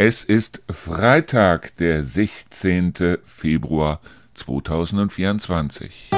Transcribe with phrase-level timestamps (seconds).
[0.00, 3.18] Es ist Freitag, der 16.
[3.24, 4.00] Februar
[4.34, 6.10] 2024.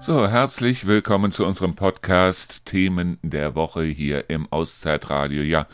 [0.00, 5.42] So, herzlich willkommen zu unserem Podcast Themen der Woche hier im Auszeitradio.
[5.42, 5.66] Ja,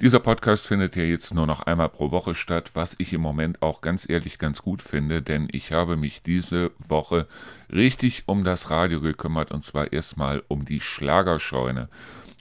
[0.00, 3.62] dieser Podcast findet ja jetzt nur noch einmal pro Woche statt, was ich im Moment
[3.62, 7.26] auch ganz ehrlich ganz gut finde, denn ich habe mich diese Woche
[7.72, 11.88] richtig um das Radio gekümmert und zwar erstmal um die Schlagerscheune,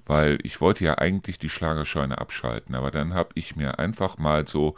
[0.06, 4.48] weil ich wollte ja eigentlich die Schlagerscheune abschalten, aber dann habe ich mir einfach mal
[4.48, 4.76] so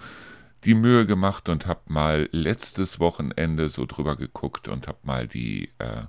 [0.63, 5.69] die Mühe gemacht und habe mal letztes Wochenende so drüber geguckt und habe mal die
[5.79, 6.03] äh,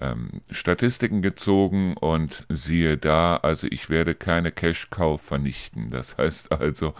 [0.00, 5.90] ähm, Statistiken gezogen und siehe da, also ich werde keine Cash-Cow vernichten.
[5.90, 6.94] Das heißt also,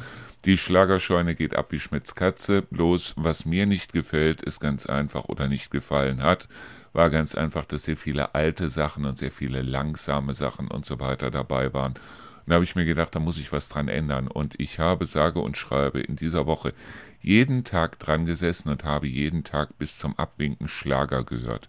[0.45, 2.63] die Schlagerscheune geht ab wie Schmitz Katze.
[2.63, 6.49] Bloß, was mir nicht gefällt, ist ganz einfach oder nicht gefallen hat,
[6.93, 10.99] war ganz einfach, dass sehr viele alte Sachen und sehr viele langsame Sachen und so
[10.99, 11.93] weiter dabei waren.
[11.93, 14.29] Und da habe ich mir gedacht, da muss ich was dran ändern.
[14.29, 16.73] Und ich habe, sage und schreibe, in dieser Woche
[17.23, 21.69] jeden Tag dran gesessen und habe jeden Tag bis zum Abwinken Schlager gehört.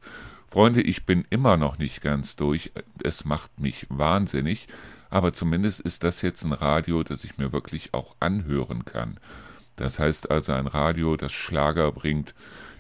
[0.52, 2.74] Freunde, ich bin immer noch nicht ganz durch.
[3.02, 4.68] Es macht mich wahnsinnig.
[5.10, 9.18] Aber zumindest ist das jetzt ein Radio, das ich mir wirklich auch anhören kann.
[9.78, 12.36] Das heißt also ein Radio, das Schlager bringt,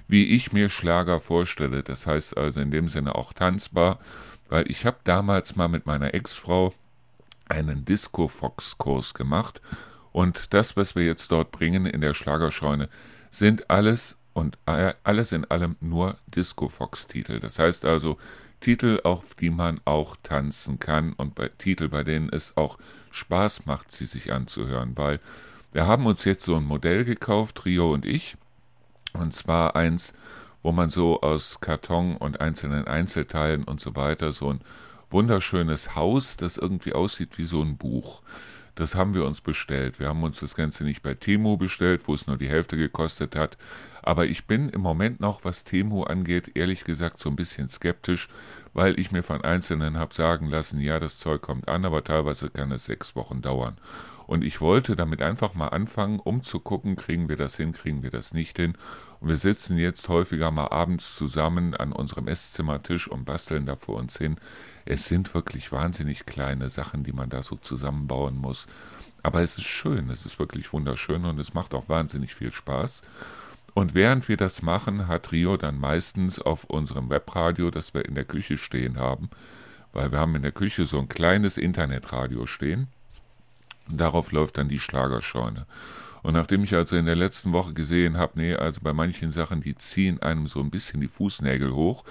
[0.07, 1.81] wie ich mir Schlager vorstelle.
[1.81, 3.99] Das heißt also in dem Sinne auch tanzbar,
[4.49, 6.73] weil ich habe damals mal mit meiner Ex-Frau
[7.47, 9.61] einen Disco-Fox-Kurs gemacht
[10.11, 12.89] und das, was wir jetzt dort bringen in der Schlagerscheune,
[13.29, 17.39] sind alles und alles in allem nur Disco-Fox-Titel.
[17.39, 18.17] Das heißt also
[18.59, 22.77] Titel, auf die man auch tanzen kann und bei Titel, bei denen es auch
[23.11, 25.19] Spaß macht, sie sich anzuhören, weil
[25.73, 28.37] wir haben uns jetzt so ein Modell gekauft, Rio und ich,
[29.13, 30.13] und zwar eins,
[30.63, 34.61] wo man so aus Karton und einzelnen Einzelteilen und so weiter so ein
[35.09, 38.21] wunderschönes Haus, das irgendwie aussieht wie so ein Buch.
[38.75, 39.99] Das haben wir uns bestellt.
[39.99, 43.35] Wir haben uns das Ganze nicht bei Temu bestellt, wo es nur die Hälfte gekostet
[43.35, 43.57] hat.
[44.01, 48.29] Aber ich bin im Moment noch, was Temu angeht, ehrlich gesagt so ein bisschen skeptisch,
[48.73, 52.49] weil ich mir von Einzelnen habe sagen lassen, ja, das Zeug kommt an, aber teilweise
[52.49, 53.77] kann es sechs Wochen dauern.
[54.25, 58.01] Und ich wollte damit einfach mal anfangen, um zu gucken, kriegen wir das hin, kriegen
[58.01, 58.77] wir das nicht hin.
[59.19, 63.97] Und wir sitzen jetzt häufiger mal abends zusammen an unserem Esszimmertisch und basteln da vor
[63.97, 64.37] uns hin.
[64.85, 68.67] Es sind wirklich wahnsinnig kleine Sachen, die man da so zusammenbauen muss.
[69.23, 73.03] Aber es ist schön, es ist wirklich wunderschön und es macht auch wahnsinnig viel Spaß.
[73.73, 78.15] Und während wir das machen, hat Rio dann meistens auf unserem Webradio, das wir in
[78.15, 79.29] der Küche stehen haben,
[79.93, 82.87] weil wir haben in der Küche so ein kleines Internetradio stehen,
[83.89, 85.65] und darauf läuft dann die Schlagerscheune.
[86.23, 89.61] Und nachdem ich also in der letzten Woche gesehen habe, nee, also bei manchen Sachen,
[89.61, 92.03] die ziehen einem so ein bisschen die Fußnägel hoch,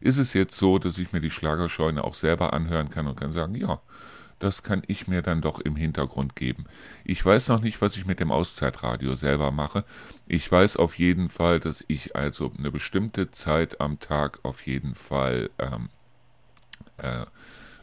[0.00, 3.32] ist es jetzt so, dass ich mir die Schlagerscheune auch selber anhören kann und kann
[3.32, 3.80] sagen, ja,
[4.38, 6.66] das kann ich mir dann doch im Hintergrund geben.
[7.04, 9.84] Ich weiß noch nicht, was ich mit dem Auszeitradio selber mache.
[10.26, 14.94] Ich weiß auf jeden Fall, dass ich also eine bestimmte Zeit am Tag auf jeden
[14.94, 15.88] Fall ähm,
[16.98, 17.26] äh,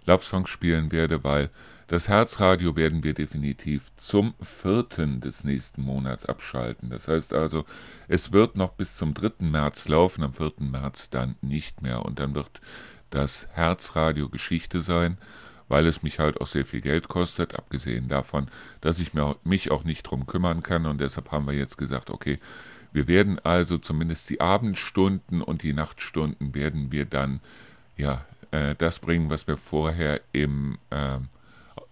[0.05, 1.49] Love Songs spielen werde, weil
[1.87, 6.89] das Herzradio werden wir definitiv zum vierten des nächsten Monats abschalten.
[6.89, 7.65] Das heißt also,
[8.07, 9.45] es wird noch bis zum 3.
[9.45, 10.53] März laufen, am 4.
[10.59, 12.03] März dann nicht mehr.
[12.03, 12.59] Und dann wird
[13.11, 15.19] das Herzradio Geschichte sein,
[15.67, 18.47] weil es mich halt auch sehr viel Geld kostet, abgesehen davon,
[18.81, 19.11] dass ich
[19.43, 20.87] mich auch nicht drum kümmern kann.
[20.87, 22.39] Und deshalb haben wir jetzt gesagt, okay,
[22.93, 27.41] wir werden also zumindest die Abendstunden und die Nachtstunden werden wir dann
[27.95, 31.19] ja äh, das bringen, was wir vorher im äh,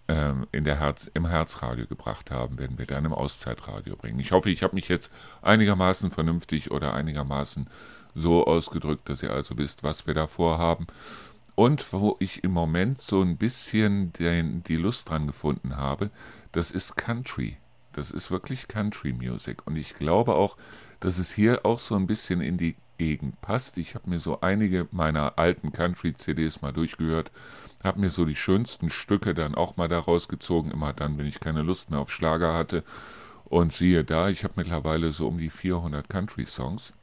[0.06, 4.20] in der Herz, im Herzradio gebracht haben, werden wir dann im Auszeitradio bringen.
[4.20, 7.68] Ich hoffe, ich habe mich jetzt einigermaßen vernünftig oder einigermaßen
[8.14, 10.88] so ausgedrückt, dass ihr also wisst, was wir da vorhaben.
[11.56, 16.10] Und wo ich im Moment so ein bisschen den, die Lust dran gefunden habe,
[16.52, 17.58] das ist Country.
[17.94, 19.66] Das ist wirklich Country Music.
[19.66, 20.58] Und ich glaube auch,
[21.00, 23.78] dass es hier auch so ein bisschen in die Gegend passt.
[23.78, 27.32] Ich habe mir so einige meiner alten Country-CDs mal durchgehört
[27.84, 31.40] habe mir so die schönsten Stücke dann auch mal daraus gezogen, immer dann, wenn ich
[31.40, 32.84] keine Lust mehr auf Schlager hatte.
[33.46, 36.94] Und siehe da, ich habe mittlerweile so um die 400 Country-Songs.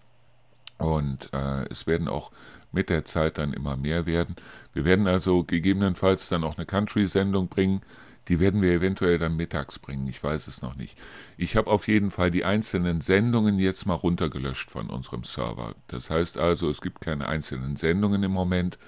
[0.79, 2.31] Und äh, es werden auch
[2.73, 4.37] mit der Zeit dann immer mehr werden.
[4.73, 7.83] Wir werden also gegebenenfalls dann auch eine Country-Sendung bringen.
[8.29, 10.97] Die werden wir eventuell dann mittags bringen, ich weiß es noch nicht.
[11.37, 15.75] Ich habe auf jeden Fall die einzelnen Sendungen jetzt mal runtergelöscht von unserem Server.
[15.89, 18.79] Das heißt also, es gibt keine einzelnen Sendungen im Moment,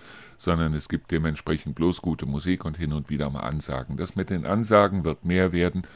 [0.43, 3.97] sondern es gibt dementsprechend bloß gute Musik und hin und wieder mal Ansagen.
[3.97, 5.87] Das mit den Ansagen wird mehr werden,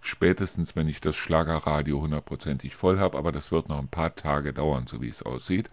[0.00, 4.52] spätestens wenn ich das Schlagerradio hundertprozentig voll habe, aber das wird noch ein paar Tage
[4.52, 5.70] dauern, so wie es aussieht.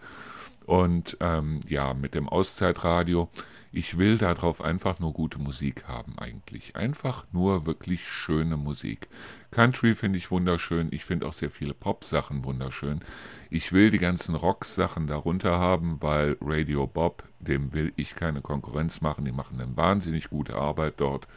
[0.64, 3.28] Und ähm, ja, mit dem Auszeitradio,
[3.72, 6.74] ich will darauf einfach nur gute Musik haben eigentlich.
[6.74, 9.08] Einfach nur wirklich schöne Musik.
[9.52, 10.88] Country finde ich wunderschön.
[10.90, 13.00] Ich finde auch sehr viele Pop-Sachen wunderschön.
[13.48, 19.00] Ich will die ganzen Rock-Sachen darunter haben, weil Radio Bob, dem will ich keine Konkurrenz
[19.02, 19.24] machen.
[19.24, 21.28] Die machen eine wahnsinnig gute Arbeit dort.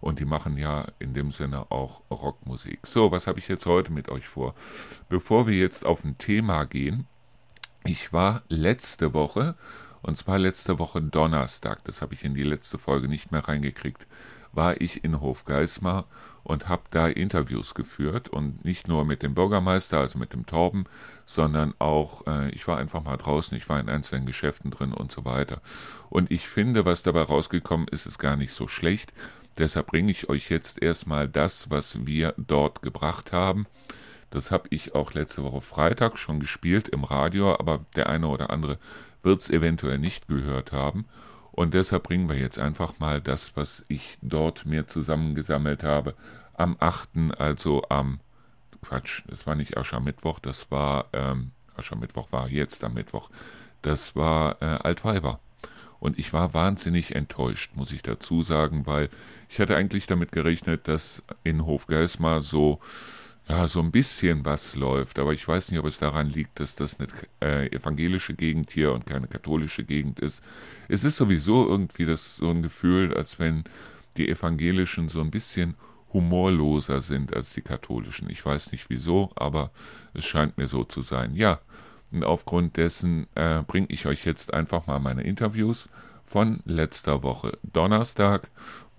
[0.00, 2.86] Und die machen ja in dem Sinne auch Rockmusik.
[2.86, 4.54] So, was habe ich jetzt heute mit euch vor?
[5.08, 7.06] Bevor wir jetzt auf ein Thema gehen,
[7.84, 9.56] ich war letzte Woche,
[10.02, 14.06] und zwar letzte Woche Donnerstag, das habe ich in die letzte Folge nicht mehr reingekriegt,
[14.52, 16.04] war ich in Hofgeismar
[16.44, 20.84] und habe da Interviews geführt und nicht nur mit dem Bürgermeister, also mit dem Torben,
[21.24, 25.12] sondern auch, äh, ich war einfach mal draußen, ich war in einzelnen Geschäften drin und
[25.12, 25.60] so weiter.
[26.10, 29.12] Und ich finde, was dabei rausgekommen ist, ist gar nicht so schlecht.
[29.58, 33.66] Deshalb bringe ich euch jetzt erstmal das, was wir dort gebracht haben.
[34.30, 38.50] Das habe ich auch letzte Woche Freitag schon gespielt im Radio, aber der eine oder
[38.50, 38.78] andere
[39.22, 41.06] wird es eventuell nicht gehört haben.
[41.52, 46.14] Und deshalb bringen wir jetzt einfach mal das, was ich dort mir zusammengesammelt habe,
[46.54, 48.20] am 8., also am
[48.82, 53.30] Quatsch, das war nicht Aschermittwoch, das war, ähm, Aschermittwoch war jetzt am Mittwoch,
[53.82, 55.40] das war äh, Altweiber.
[56.00, 59.08] Und ich war wahnsinnig enttäuscht, muss ich dazu sagen, weil
[59.48, 62.80] ich hatte eigentlich damit gerechnet, dass in Hofgeismar so
[63.52, 66.74] ja, so ein bisschen was läuft, aber ich weiß nicht, ob es daran liegt, dass
[66.74, 67.08] das eine
[67.42, 70.42] äh, evangelische Gegend hier und keine katholische Gegend ist.
[70.88, 73.64] Es ist sowieso irgendwie das so ein Gefühl, als wenn
[74.16, 75.74] die Evangelischen so ein bisschen
[76.14, 78.30] humorloser sind als die katholischen.
[78.30, 79.70] Ich weiß nicht wieso, aber
[80.14, 81.34] es scheint mir so zu sein.
[81.34, 81.60] Ja,
[82.10, 85.90] und aufgrund dessen äh, bringe ich euch jetzt einfach mal meine Interviews
[86.24, 88.48] von letzter Woche Donnerstag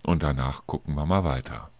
[0.03, 1.71] und danach gucken wir mal weiter.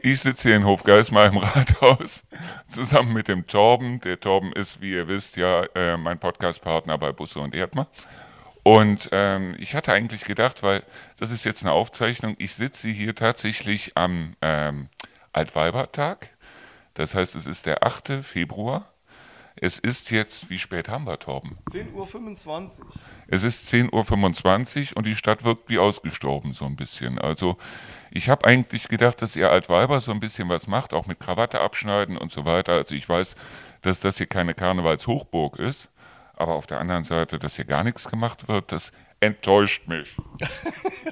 [0.00, 2.22] Ich sitze hier in Hofgeismar im Rathaus
[2.68, 4.00] zusammen mit dem Torben.
[4.00, 7.88] Der Torben ist, wie ihr wisst, ja äh, mein Podcastpartner bei Busse und Erdmer.
[8.62, 10.84] Und ähm, ich hatte eigentlich gedacht, weil
[11.16, 14.88] das ist jetzt eine Aufzeichnung, ich sitze hier tatsächlich am ähm,
[15.32, 16.30] Altweibertag.
[16.94, 18.22] Das heißt, es ist der 8.
[18.22, 18.92] Februar.
[19.60, 21.58] Es ist jetzt, wie spät haben wir, Torben?
[21.70, 22.86] 10.25 Uhr.
[23.26, 27.18] Es ist 10.25 Uhr und die Stadt wirkt wie ausgestorben so ein bisschen.
[27.18, 27.56] Also
[28.10, 31.60] ich habe eigentlich gedacht, dass ihr Altweiber so ein bisschen was macht, auch mit Krawatte
[31.60, 32.72] abschneiden und so weiter.
[32.72, 33.36] Also ich weiß,
[33.82, 35.90] dass das hier keine Karnevalshochburg ist,
[36.36, 40.16] aber auf der anderen Seite, dass hier gar nichts gemacht wird, das enttäuscht mich.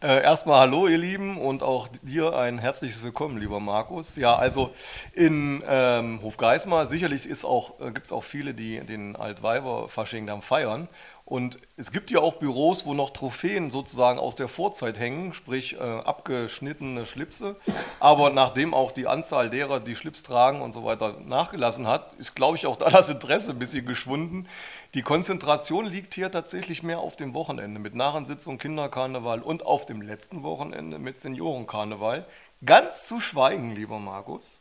[0.00, 4.14] Äh, erstmal hallo, ihr Lieben, und auch dir ein herzliches Willkommen, lieber Markus.
[4.14, 4.70] Ja, also
[5.12, 10.86] in ähm, Hofgeismar sicherlich äh, gibt es auch viele, die den Altweiber-Fasching dann feiern.
[11.24, 15.74] Und es gibt ja auch Büros, wo noch Trophäen sozusagen aus der Vorzeit hängen, sprich
[15.74, 17.56] äh, abgeschnittene Schlipse.
[18.00, 22.34] Aber nachdem auch die Anzahl derer, die Schlips tragen und so weiter, nachgelassen hat, ist,
[22.36, 24.48] glaube ich, auch da das Interesse ein bisschen geschwunden.
[24.94, 30.00] Die Konzentration liegt hier tatsächlich mehr auf dem Wochenende mit Nachensitzung, Kinderkarneval und auf dem
[30.00, 32.24] letzten Wochenende mit Seniorenkarneval.
[32.64, 34.60] Ganz zu schweigen, lieber Markus,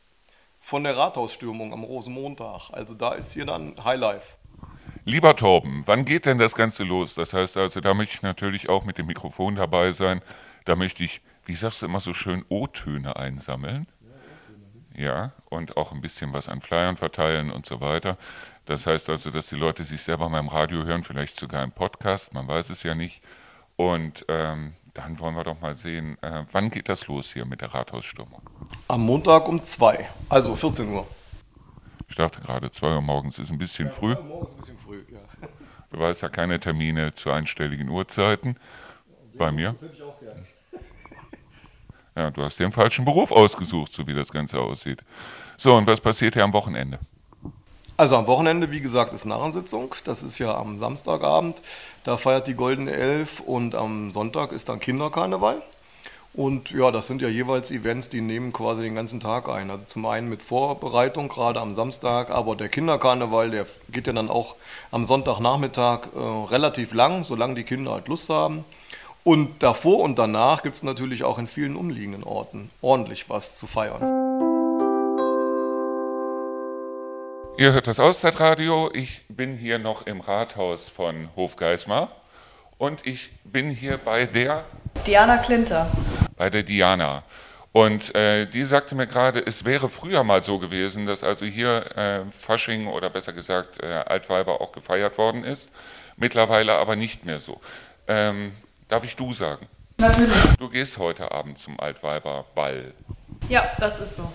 [0.60, 2.72] von der Rathausstürmung am Rosenmontag.
[2.72, 4.36] Also da ist hier dann Highlife.
[5.06, 7.16] Lieber Torben, wann geht denn das Ganze los?
[7.16, 10.22] Das heißt also, da möchte ich natürlich auch mit dem Mikrofon dabei sein.
[10.66, 13.88] Da möchte ich, wie sagst du immer so schön, O-Töne einsammeln.
[14.94, 18.18] Ja, und auch ein bisschen was an Flyern verteilen und so weiter.
[18.68, 21.72] Das heißt also, dass die Leute sich selber mal im Radio hören, vielleicht sogar im
[21.72, 23.22] Podcast, man weiß es ja nicht.
[23.78, 27.62] Und ähm, dann wollen wir doch mal sehen, äh, wann geht das los hier mit
[27.62, 28.42] der Rathausstürmung?
[28.90, 31.08] Am Montag um zwei, also 14 Uhr.
[32.10, 34.16] Ich dachte gerade, 2 Uhr morgens ist ein bisschen ja, früh.
[34.16, 35.48] Morgens ein bisschen früh, ja.
[35.90, 38.58] Du weißt ja keine Termine zu einstelligen Uhrzeiten.
[39.08, 39.72] Ja, Bei mir.
[39.72, 40.44] Das hätte ich auch gerne.
[42.18, 45.06] Ja, du hast dir einen falschen Beruf ausgesucht, so wie das Ganze aussieht.
[45.56, 47.00] So, und was passiert hier am Wochenende?
[48.00, 49.96] Also am Wochenende, wie gesagt, ist Narrensitzung.
[50.06, 51.60] Das ist ja am Samstagabend.
[52.04, 55.64] Da feiert die Goldene Elf und am Sonntag ist dann Kinderkarneval.
[56.36, 59.72] Und ja, das sind ja jeweils Events, die nehmen quasi den ganzen Tag ein.
[59.72, 64.30] Also zum einen mit Vorbereitung, gerade am Samstag, aber der Kinderkarneval, der geht ja dann
[64.30, 64.56] auch
[64.92, 68.64] am Sonntagnachmittag äh, relativ lang, solange die Kinder halt Lust haben.
[69.24, 73.66] Und davor und danach gibt es natürlich auch in vielen umliegenden Orten ordentlich was zu
[73.66, 74.27] feiern.
[77.60, 78.92] Ihr hört das Auszeitradio.
[78.94, 82.12] Ich bin hier noch im Rathaus von Hofgeismar
[82.78, 84.66] und ich bin hier bei der
[85.08, 85.88] Diana Klinter
[86.36, 87.24] bei der Diana.
[87.72, 91.98] Und äh, die sagte mir gerade, es wäre früher mal so gewesen, dass also hier
[91.98, 95.72] äh, Fasching oder besser gesagt äh, Altweiber auch gefeiert worden ist,
[96.16, 97.60] mittlerweile aber nicht mehr so.
[98.08, 98.52] Ähm,
[98.88, 99.66] darf ich du sagen?
[99.98, 100.58] Natürlich.
[100.60, 102.94] Du gehst heute Abend zum Altweiberball.
[103.50, 104.32] Ja, das ist so.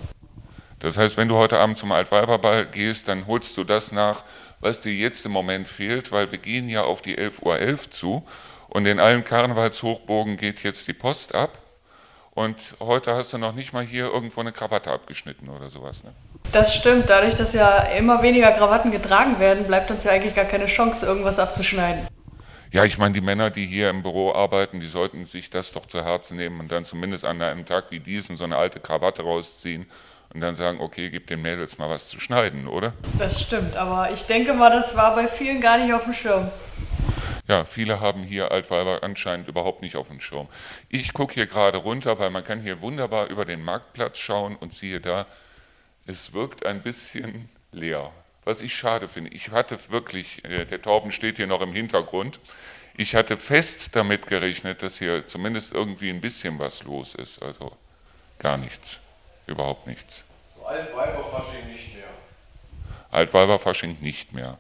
[0.82, 4.24] Das heißt, wenn du heute Abend zum Altweiberball gehst, dann holst du das nach,
[4.58, 7.90] was dir jetzt im Moment fehlt, weil wir gehen ja auf die 11.11 Uhr .11
[7.90, 8.26] zu
[8.68, 11.58] und in allen Karnevalshochburgen geht jetzt die Post ab.
[12.34, 16.02] Und heute hast du noch nicht mal hier irgendwo eine Krawatte abgeschnitten oder sowas.
[16.02, 16.12] Ne?
[16.50, 17.08] Das stimmt.
[17.08, 21.06] Dadurch, dass ja immer weniger Krawatten getragen werden, bleibt uns ja eigentlich gar keine Chance,
[21.06, 22.08] irgendwas abzuschneiden.
[22.72, 25.86] Ja, ich meine, die Männer, die hier im Büro arbeiten, die sollten sich das doch
[25.86, 29.22] zu Herzen nehmen und dann zumindest an einem Tag wie diesen so eine alte Krawatte
[29.22, 29.86] rausziehen
[30.34, 32.94] und dann sagen, okay, gib den Mädels mal was zu schneiden, oder?
[33.18, 36.50] Das stimmt, aber ich denke mal, das war bei vielen gar nicht auf dem Schirm.
[37.48, 40.48] Ja, viele haben hier Altweiber anscheinend überhaupt nicht auf dem Schirm.
[40.88, 44.72] Ich gucke hier gerade runter, weil man kann hier wunderbar über den Marktplatz schauen und
[44.72, 45.26] siehe da,
[46.06, 48.10] es wirkt ein bisschen leer.
[48.44, 49.30] Was ich schade finde.
[49.30, 52.40] Ich hatte wirklich, äh, der Torben steht hier noch im Hintergrund,
[52.96, 57.42] ich hatte fest damit gerechnet, dass hier zumindest irgendwie ein bisschen was los ist.
[57.42, 57.72] Also
[58.38, 59.00] gar nichts,
[59.46, 60.24] überhaupt nichts.
[60.56, 62.04] So Altweiberfasching nicht mehr.
[63.10, 64.58] Altweiberfasching nicht mehr.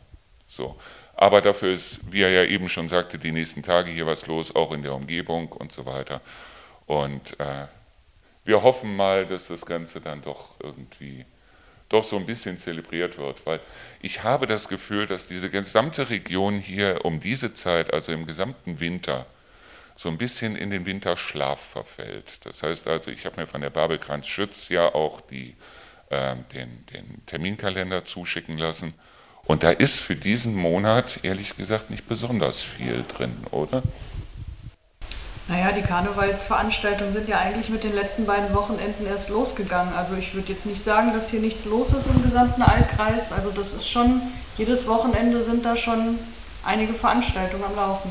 [0.48, 0.76] So.
[1.14, 4.54] Aber dafür ist, wie er ja eben schon sagte, die nächsten Tage hier was los,
[4.54, 6.20] auch in der Umgebung und so weiter.
[6.86, 7.66] Und äh,
[8.44, 11.24] wir hoffen mal, dass das Ganze dann doch irgendwie
[11.88, 13.60] doch so ein bisschen zelebriert wird, weil
[14.00, 18.80] ich habe das Gefühl, dass diese gesamte Region hier um diese Zeit, also im gesamten
[18.80, 19.26] Winter,
[19.96, 22.44] so ein bisschen in den Winterschlaf verfällt.
[22.44, 25.56] Das heißt also, ich habe mir von der Babelkranz Schütz ja auch die,
[26.10, 28.94] äh, den, den Terminkalender zuschicken lassen.
[29.44, 33.82] Und da ist für diesen Monat ehrlich gesagt nicht besonders viel drin, oder?
[35.48, 39.92] Naja, die Karnevalsveranstaltungen sind ja eigentlich mit den letzten beiden Wochenenden erst losgegangen.
[39.94, 43.32] Also ich würde jetzt nicht sagen, dass hier nichts los ist im gesamten Altkreis.
[43.32, 44.22] Also das ist schon,
[44.56, 46.18] jedes Wochenende sind da schon
[46.64, 48.10] einige Veranstaltungen am Laufen.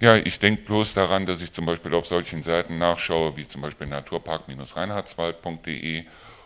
[0.00, 3.60] Ja, ich denke bloß daran, dass ich zum Beispiel auf solchen Seiten nachschaue, wie zum
[3.62, 6.04] Beispiel naturpark-reinhardswald.de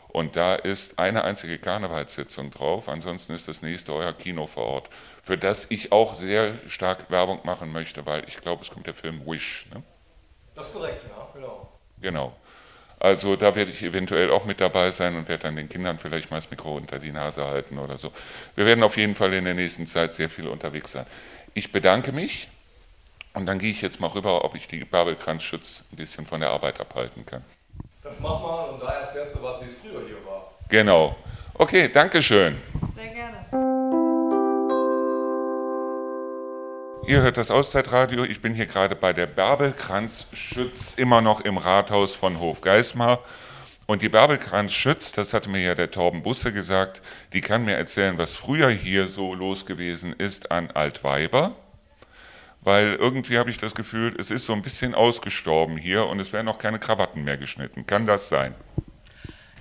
[0.09, 2.89] und da ist eine einzige Karnevalssitzung drauf.
[2.89, 4.91] Ansonsten ist das nächste euer Kino vor Ort,
[5.23, 8.95] für das ich auch sehr stark Werbung machen möchte, weil ich glaube, es kommt der
[8.95, 9.67] Film Wish.
[9.73, 9.83] Ne?
[10.55, 11.69] Das ist korrekt, ja, genau.
[12.01, 12.37] Genau.
[13.01, 16.31] Also da werde ich eventuell auch mit dabei sein und werde dann den Kindern vielleicht
[16.31, 18.13] mal das Mikro unter die Nase halten oder so.
[18.55, 21.07] Wir werden auf jeden Fall in der nächsten Zeit sehr viel unterwegs sein.
[21.55, 22.49] Ich bedanke mich
[23.35, 26.51] und dann gehe ich jetzt mal rüber, ob ich die Babelkranzschütz ein bisschen von der
[26.51, 27.45] Arbeit abhalten kann.
[28.03, 30.51] Das machen wir und da erfährst du was, wie es früher hier war.
[30.71, 31.15] Genau.
[31.55, 32.57] Okay, danke schön.
[32.95, 33.47] Sehr gerne.
[37.07, 38.25] Ihr hört das Auszeitradio.
[38.25, 43.19] Ich bin hier gerade bei der Bärbelkranz-Schütz, immer noch im Rathaus von Hofgeismar.
[43.93, 47.03] Und die Bärbelkranz-Schütz, das hatte mir ja der Torben Busse gesagt,
[47.35, 51.53] die kann mir erzählen, was früher hier so los gewesen ist an Altweiber.
[52.63, 56.33] Weil irgendwie habe ich das Gefühl, es ist so ein bisschen ausgestorben hier und es
[56.33, 57.87] werden auch keine Krawatten mehr geschnitten.
[57.87, 58.55] Kann das sein?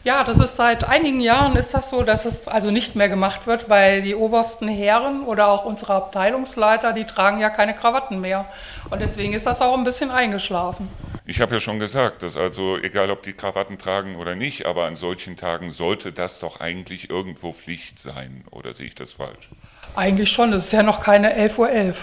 [0.05, 3.47] Ja, das ist seit einigen Jahren ist das so, dass es also nicht mehr gemacht
[3.47, 8.45] wird, weil die obersten Herren oder auch unsere Abteilungsleiter, die tragen ja keine Krawatten mehr.
[8.89, 10.87] Und deswegen ist das auch ein bisschen eingeschlafen.
[11.31, 14.83] Ich habe ja schon gesagt, dass also egal ob die Krawatten tragen oder nicht, aber
[14.83, 18.43] an solchen Tagen sollte das doch eigentlich irgendwo Pflicht sein.
[18.51, 19.47] Oder sehe ich das falsch?
[19.95, 21.95] Eigentlich schon, es ist ja noch keine 11.11 Uhr.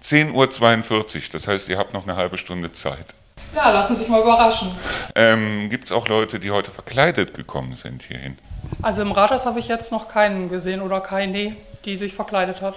[0.00, 3.06] 10.42 Uhr, das heißt, ihr habt noch eine halbe Stunde Zeit.
[3.52, 4.70] Ja, lassen Sie sich mal überraschen.
[5.16, 8.38] Ähm, Gibt es auch Leute, die heute verkleidet gekommen sind hierhin?
[8.80, 12.76] Also im Rathaus habe ich jetzt noch keinen gesehen oder keine, die sich verkleidet hat.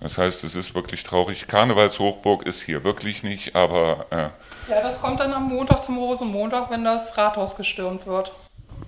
[0.00, 1.46] Das heißt, es ist wirklich traurig.
[1.46, 4.06] Karnevalshochburg ist hier wirklich nicht, aber.
[4.10, 4.30] Äh,
[4.68, 8.32] ja, das kommt dann am Montag zum Rosenmontag, wenn das Rathaus gestürmt wird.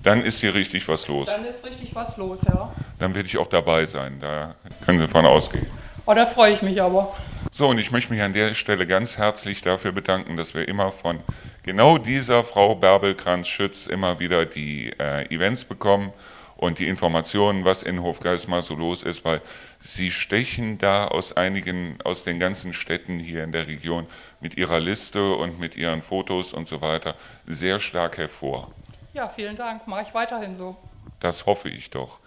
[0.02, 1.26] Dann ist hier richtig was los.
[1.26, 2.72] Dann ist richtig was los, ja.
[2.98, 4.18] Dann werde ich auch dabei sein.
[4.20, 4.54] Da
[4.84, 5.66] können Sie von ausgehen.
[6.06, 7.14] Oh, da freue ich mich aber.
[7.50, 10.92] So, und ich möchte mich an der Stelle ganz herzlich dafür bedanken, dass wir immer
[10.92, 11.18] von
[11.64, 16.12] genau dieser Frau Bärbel-Kranz-Schütz immer wieder die äh, Events bekommen
[16.56, 19.40] und die Informationen, was in Hofgeismar so los ist, weil
[19.80, 24.06] sie stechen da aus einigen, aus den ganzen Städten hier in der Region
[24.46, 28.70] mit ihrer Liste und mit ihren Fotos und so weiter sehr stark hervor.
[29.12, 29.88] Ja, vielen Dank.
[29.88, 30.76] Mache ich weiterhin so.
[31.18, 32.20] Das hoffe ich doch.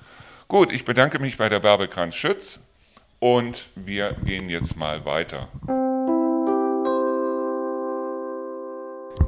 [0.49, 2.59] Gut, ich bedanke mich bei der Bärbel-Kranz-Schütz.
[3.19, 5.47] Und wir gehen jetzt mal weiter.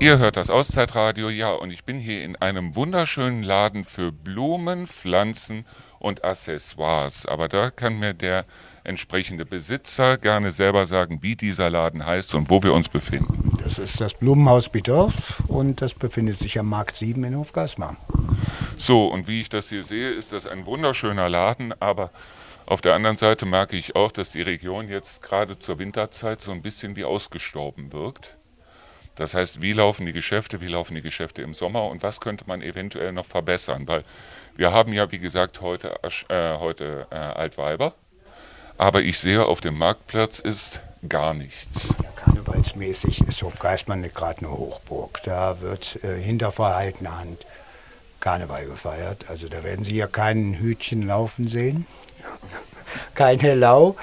[0.02, 4.88] Ihr hört das Auszeitradio, ja, und ich bin hier in einem wunderschönen Laden für Blumen,
[4.88, 5.66] Pflanzen
[6.00, 7.26] und Accessoires.
[7.26, 8.46] Aber da kann mir der
[8.84, 13.58] entsprechende Besitzer gerne selber sagen, wie dieser Laden heißt und wo wir uns befinden.
[13.64, 17.98] Das ist das Blumenhaus Bidorf und das befindet sich am Markt 7 in Hofgeismar.
[18.76, 22.12] So, und wie ich das hier sehe, ist das ein wunderschöner Laden, aber
[22.66, 26.52] auf der anderen Seite merke ich auch, dass die Region jetzt gerade zur Winterzeit so
[26.52, 28.38] ein bisschen wie ausgestorben wirkt.
[29.16, 32.46] Das heißt, wie laufen die Geschäfte, wie laufen die Geschäfte im Sommer und was könnte
[32.48, 33.88] man eventuell noch verbessern?
[33.88, 34.06] Weil
[34.56, 37.94] wir haben ja, wie gesagt, heute, äh, heute äh, Altweiber,
[38.82, 41.94] aber ich sehe, auf dem Marktplatz ist gar nichts.
[42.16, 45.22] Karnevalsmäßig ist Hofgeistmann gerade eine Hochburg.
[45.24, 47.46] Da wird äh, hinter verhaltener Hand
[48.22, 49.26] Karneval gefeiert.
[49.28, 51.86] Also da werden Sie ja keinen Hütchen laufen sehen,
[53.14, 53.98] kein Hellau.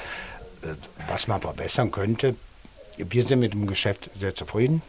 [0.62, 0.68] Äh,
[1.08, 2.37] was man verbessern könnte,
[2.99, 4.82] wir sind mit dem Geschäft sehr zufrieden.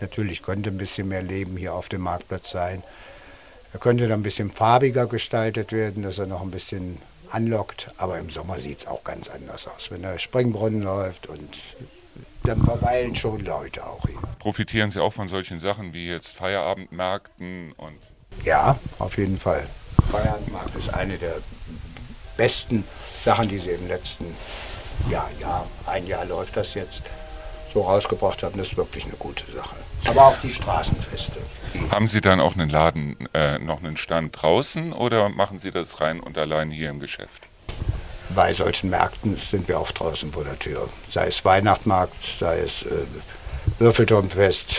[0.00, 2.82] Natürlich könnte ein bisschen mehr Leben hier auf dem Marktplatz sein.
[3.74, 7.02] Er könnte dann ein bisschen farbiger gestaltet werden, dass er noch ein bisschen
[7.36, 7.90] anlockt.
[7.98, 9.90] Aber im Sommer sieht es auch ganz anders aus.
[9.90, 11.60] Wenn der Springbrunnen läuft und
[12.44, 14.18] dann verweilen schon Leute auch hier.
[14.38, 17.98] Profitieren Sie auch von solchen Sachen wie jetzt Feierabendmärkten und.
[18.44, 19.66] Ja, auf jeden Fall.
[20.10, 21.36] Feierabendmarkt ist eine der
[22.36, 22.84] besten
[23.24, 24.36] Sachen, die Sie im letzten
[25.10, 27.02] Jahr, Jahr, ein Jahr läuft das jetzt,
[27.72, 28.56] so rausgebracht haben.
[28.56, 29.76] Das ist wirklich eine gute Sache.
[30.04, 31.40] Aber auch die Straßenfeste.
[31.90, 36.00] Haben Sie dann auch einen Laden, äh, noch einen Stand draußen oder machen Sie das
[36.00, 37.42] rein und allein hier im Geschäft?
[38.34, 40.88] Bei solchen Märkten sind wir auch draußen vor der Tür.
[41.12, 43.04] Sei es Weihnachtsmarkt, sei es äh,
[43.78, 44.78] Würfelturmfest,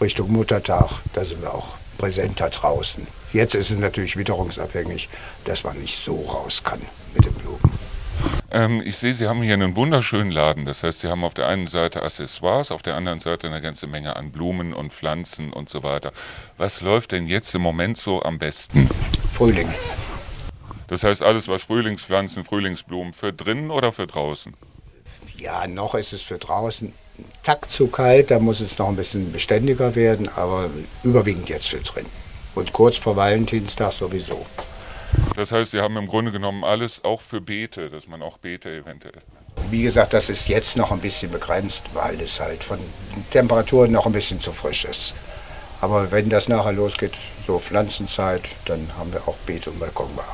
[0.00, 3.06] Richtung Muttertag, da sind wir auch präsenter draußen.
[3.32, 5.08] Jetzt ist es natürlich witterungsabhängig,
[5.44, 6.80] dass man nicht so raus kann
[7.14, 7.85] mit den Blumen.
[8.50, 10.64] Ähm, ich sehe, Sie haben hier einen wunderschönen Laden.
[10.64, 13.86] Das heißt, Sie haben auf der einen Seite Accessoires, auf der anderen Seite eine ganze
[13.86, 16.12] Menge an Blumen und Pflanzen und so weiter.
[16.56, 18.88] Was läuft denn jetzt im Moment so am besten?
[19.34, 19.68] Frühling.
[20.88, 24.54] Das heißt, alles was Frühlingspflanzen, Frühlingsblumen, für drinnen oder für draußen?
[25.36, 26.92] Ja, noch ist es für draußen
[27.42, 30.70] Takt zu kalt, da muss es noch ein bisschen beständiger werden, aber
[31.02, 32.06] überwiegend jetzt für drin.
[32.54, 34.46] Und kurz vor Valentinstag sowieso.
[35.34, 38.70] Das heißt, Sie haben im Grunde genommen alles auch für Beete, dass man auch Beete
[38.70, 39.20] eventuell.
[39.70, 42.78] Wie gesagt, das ist jetzt noch ein bisschen begrenzt, weil es halt von
[43.30, 45.12] Temperaturen noch ein bisschen zu frisch ist.
[45.80, 47.12] Aber wenn das nachher losgeht,
[47.46, 50.26] so Pflanzenzeit, dann haben wir auch Beete und Balkonware.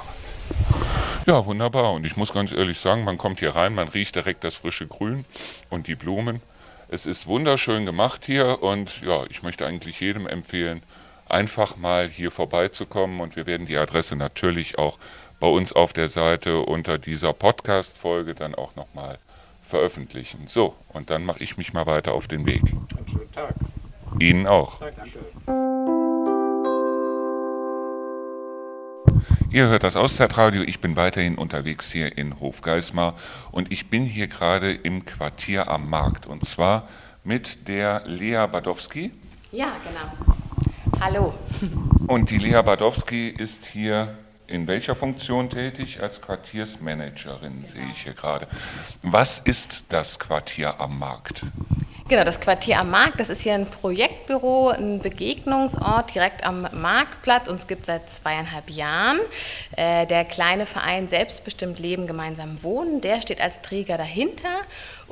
[1.26, 1.92] Ja, wunderbar.
[1.92, 4.86] Und ich muss ganz ehrlich sagen, man kommt hier rein, man riecht direkt das frische
[4.86, 5.24] Grün
[5.70, 6.42] und die Blumen.
[6.88, 10.82] Es ist wunderschön gemacht hier und ja, ich möchte eigentlich jedem empfehlen,
[11.32, 14.98] einfach mal hier vorbeizukommen und wir werden die Adresse natürlich auch
[15.40, 19.18] bei uns auf der Seite unter dieser Podcast-Folge dann auch nochmal
[19.66, 20.46] veröffentlichen.
[20.46, 22.62] So, und dann mache ich mich mal weiter auf den Weg.
[22.62, 23.54] Einen schönen Tag.
[24.20, 24.78] Ihnen auch.
[24.78, 25.10] Danke.
[29.50, 30.62] Ihr hört das Auszeitradio.
[30.62, 33.14] Ich bin weiterhin unterwegs hier in Hofgeismar
[33.50, 36.88] und ich bin hier gerade im Quartier am Markt und zwar
[37.22, 39.10] mit der Lea Badowski.
[39.50, 40.32] Ja, genau.
[41.04, 41.34] Hallo.
[42.06, 46.00] Und die Lea Badowski ist hier in welcher Funktion tätig?
[46.00, 48.46] Als Quartiersmanagerin sehe ich hier gerade.
[49.02, 51.42] Was ist das Quartier am Markt?
[52.08, 57.48] Genau, das Quartier am Markt, das ist hier ein Projektbüro, ein Begegnungsort direkt am Marktplatz.
[57.48, 59.18] Uns gibt es seit zweieinhalb Jahren.
[59.76, 64.60] Äh, der kleine Verein Selbstbestimmt Leben, gemeinsam wohnen, der steht als Träger dahinter.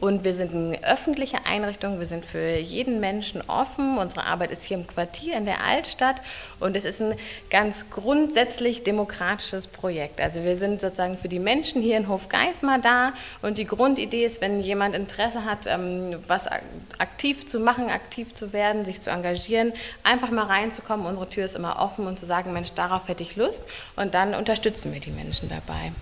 [0.01, 3.99] Und wir sind eine öffentliche Einrichtung, wir sind für jeden Menschen offen.
[3.99, 6.17] Unsere Arbeit ist hier im Quartier in der Altstadt
[6.59, 7.17] und es ist ein
[7.51, 10.19] ganz grundsätzlich demokratisches Projekt.
[10.19, 14.41] Also wir sind sozusagen für die Menschen hier in Hofgeismar da und die Grundidee ist,
[14.41, 16.47] wenn jemand Interesse hat, ähm, was
[16.99, 21.05] aktiv zu machen, aktiv zu werden, sich zu engagieren, einfach mal reinzukommen.
[21.05, 23.63] Unsere Tür ist immer offen und zu sagen, Mensch, darauf hätte ich Lust
[23.97, 25.93] und dann unterstützen wir die Menschen dabei.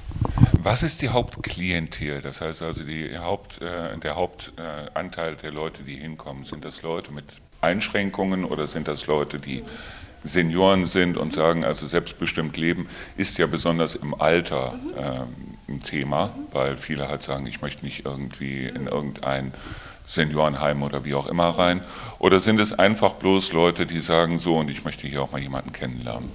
[0.61, 2.21] Was ist die Hauptklientel?
[2.21, 6.45] Das heißt also die Haupt, äh, der Hauptanteil der Leute, die hinkommen.
[6.45, 7.25] Sind das Leute mit
[7.61, 9.65] Einschränkungen oder sind das Leute, die
[10.25, 16.31] Senioren sind und sagen, also selbstbestimmt Leben ist ja besonders im Alter äh, ein Thema,
[16.53, 19.53] weil viele halt sagen, ich möchte nicht irgendwie in irgendein
[20.07, 21.83] Seniorenheim oder wie auch immer rein.
[22.19, 25.41] Oder sind es einfach bloß Leute, die sagen so und ich möchte hier auch mal
[25.41, 26.31] jemanden kennenlernen?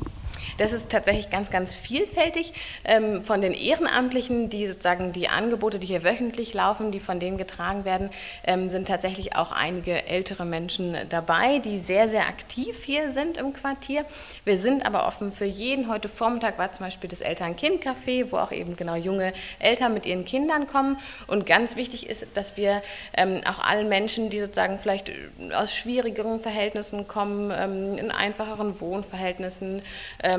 [0.57, 2.53] Das ist tatsächlich ganz, ganz vielfältig.
[2.85, 7.37] Ähm, von den Ehrenamtlichen, die sozusagen die Angebote, die hier wöchentlich laufen, die von denen
[7.37, 8.09] getragen werden,
[8.45, 13.53] ähm, sind tatsächlich auch einige ältere Menschen dabei, die sehr, sehr aktiv hier sind im
[13.53, 14.05] Quartier.
[14.45, 15.89] Wir sind aber offen für jeden.
[15.89, 20.25] Heute Vormittag war zum Beispiel das Eltern-Kind-Café, wo auch eben genau junge Eltern mit ihren
[20.25, 20.97] Kindern kommen.
[21.27, 22.83] Und ganz wichtig ist, dass wir
[23.17, 25.11] ähm, auch allen Menschen, die sozusagen vielleicht
[25.55, 27.51] aus schwierigeren Verhältnissen kommen,
[27.97, 29.81] in einfacheren Wohnverhältnissen,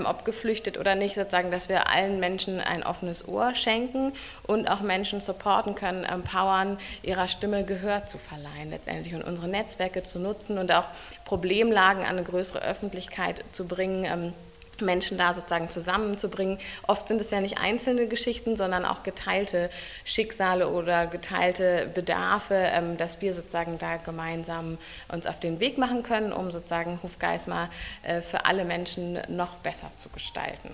[0.07, 4.13] ob geflüchtet oder nicht, sozusagen, dass wir allen Menschen ein offenes Ohr schenken
[4.47, 10.03] und auch Menschen supporten können, empowern, ihrer Stimme Gehör zu verleihen letztendlich und unsere Netzwerke
[10.03, 10.87] zu nutzen und auch
[11.25, 14.33] Problemlagen an eine größere Öffentlichkeit zu bringen.
[14.81, 16.59] Menschen da sozusagen zusammenzubringen.
[16.87, 19.71] Oft sind es ja nicht einzelne Geschichten, sondern auch geteilte
[20.05, 26.03] Schicksale oder geteilte Bedarfe, ähm, dass wir sozusagen da gemeinsam uns auf den Weg machen
[26.03, 27.69] können, um sozusagen Hofgeismar
[28.03, 30.71] äh, für alle Menschen noch besser zu gestalten.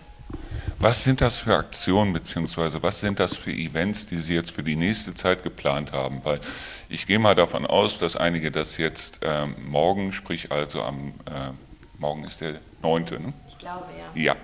[0.79, 4.63] Was sind das für Aktionen beziehungsweise was sind das für Events, die Sie jetzt für
[4.63, 6.21] die nächste Zeit geplant haben?
[6.25, 6.41] Weil
[6.89, 11.51] ich gehe mal davon aus, dass einige das jetzt ähm, morgen, sprich also am äh,
[11.99, 13.05] morgen ist der 9.
[13.05, 13.33] Ne?
[13.61, 14.35] Glaube, ja.
[14.35, 14.37] Ja,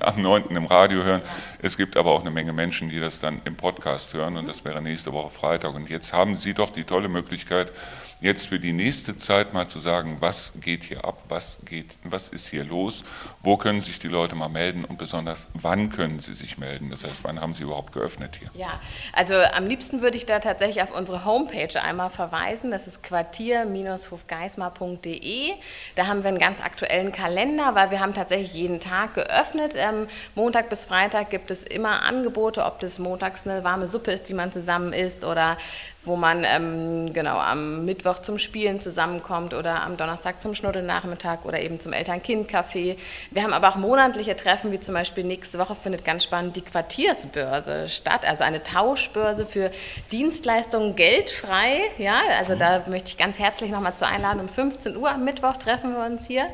[0.02, 0.44] am 9.
[0.50, 1.22] im Radio hören.
[1.24, 1.30] Ja.
[1.62, 4.64] Es gibt aber auch eine Menge Menschen, die das dann im Podcast hören und das
[4.64, 5.74] wäre nächste Woche Freitag.
[5.74, 7.72] Und jetzt haben Sie doch die tolle Möglichkeit,
[8.20, 12.28] jetzt für die nächste Zeit mal zu sagen, was geht hier ab, was, geht, was
[12.28, 13.04] ist hier los,
[13.42, 16.90] wo können sich die Leute mal melden und besonders wann können sie sich melden.
[16.90, 18.50] Das heißt, wann haben sie überhaupt geöffnet hier?
[18.54, 18.80] Ja,
[19.12, 22.70] also am liebsten würde ich da tatsächlich auf unsere Homepage einmal verweisen.
[22.70, 25.52] Das ist quartier-hofgeismar.de.
[25.94, 29.72] Da haben wir einen ganz aktuellen Kalender, weil wir haben tatsächlich jeden Tag geöffnet.
[29.76, 34.28] Ähm, Montag bis Freitag gibt es immer Angebote, ob das montags eine warme Suppe ist,
[34.28, 35.56] die man zusammen isst oder
[36.06, 41.60] wo man ähm, genau am Mittwoch zum Spielen zusammenkommt oder am Donnerstag zum Schnuddelnachmittag oder
[41.60, 42.96] eben zum Eltern-Kind-Café.
[43.30, 46.62] Wir haben aber auch monatliche Treffen, wie zum Beispiel nächste Woche findet ganz spannend die
[46.62, 49.70] Quartiersbörse statt, also eine Tauschbörse für
[50.12, 51.80] Dienstleistungen geldfrei.
[51.98, 54.40] Ja, also da möchte ich ganz herzlich nochmal zu einladen.
[54.40, 56.46] Um 15 Uhr am Mittwoch treffen wir uns hier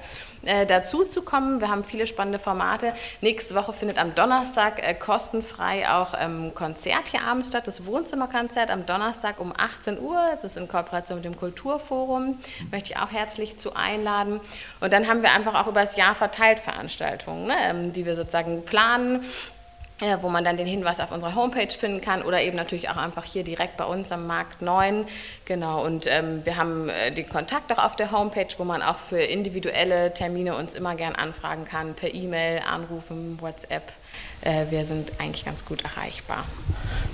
[0.44, 1.60] äh, dazu zu kommen.
[1.60, 2.94] Wir haben viele spannende Formate.
[3.20, 8.70] Nächste Woche findet am Donnerstag äh, kostenfrei auch ähm, Konzert hier abends statt, das Wohnzimmerkonzert
[8.70, 10.18] am Donnerstag um 18 Uhr.
[10.40, 12.38] Das ist in Kooperation mit dem Kulturforum.
[12.70, 14.40] Möchte ich auch herzlich zu einladen.
[14.80, 18.16] Und dann haben wir einfach auch über das Jahr verteilt Veranstaltungen, ne, ähm, die wir
[18.16, 19.24] sozusagen planen
[20.20, 23.24] wo man dann den Hinweis auf unserer Homepage finden kann oder eben natürlich auch einfach
[23.24, 25.06] hier direkt bei uns am Markt 9.
[25.44, 28.96] Genau, und ähm, wir haben äh, den Kontakt auch auf der Homepage, wo man auch
[29.08, 33.92] für individuelle Termine uns immer gern anfragen kann, per E-Mail, anrufen, WhatsApp.
[34.42, 36.44] Äh, wir sind eigentlich ganz gut erreichbar.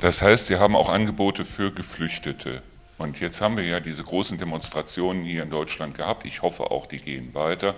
[0.01, 2.63] Das heißt, Sie haben auch Angebote für Geflüchtete.
[2.97, 6.27] Und jetzt haben wir ja diese großen Demonstrationen hier in Deutschland gehabt.
[6.27, 7.75] Ich hoffe auch, die gehen weiter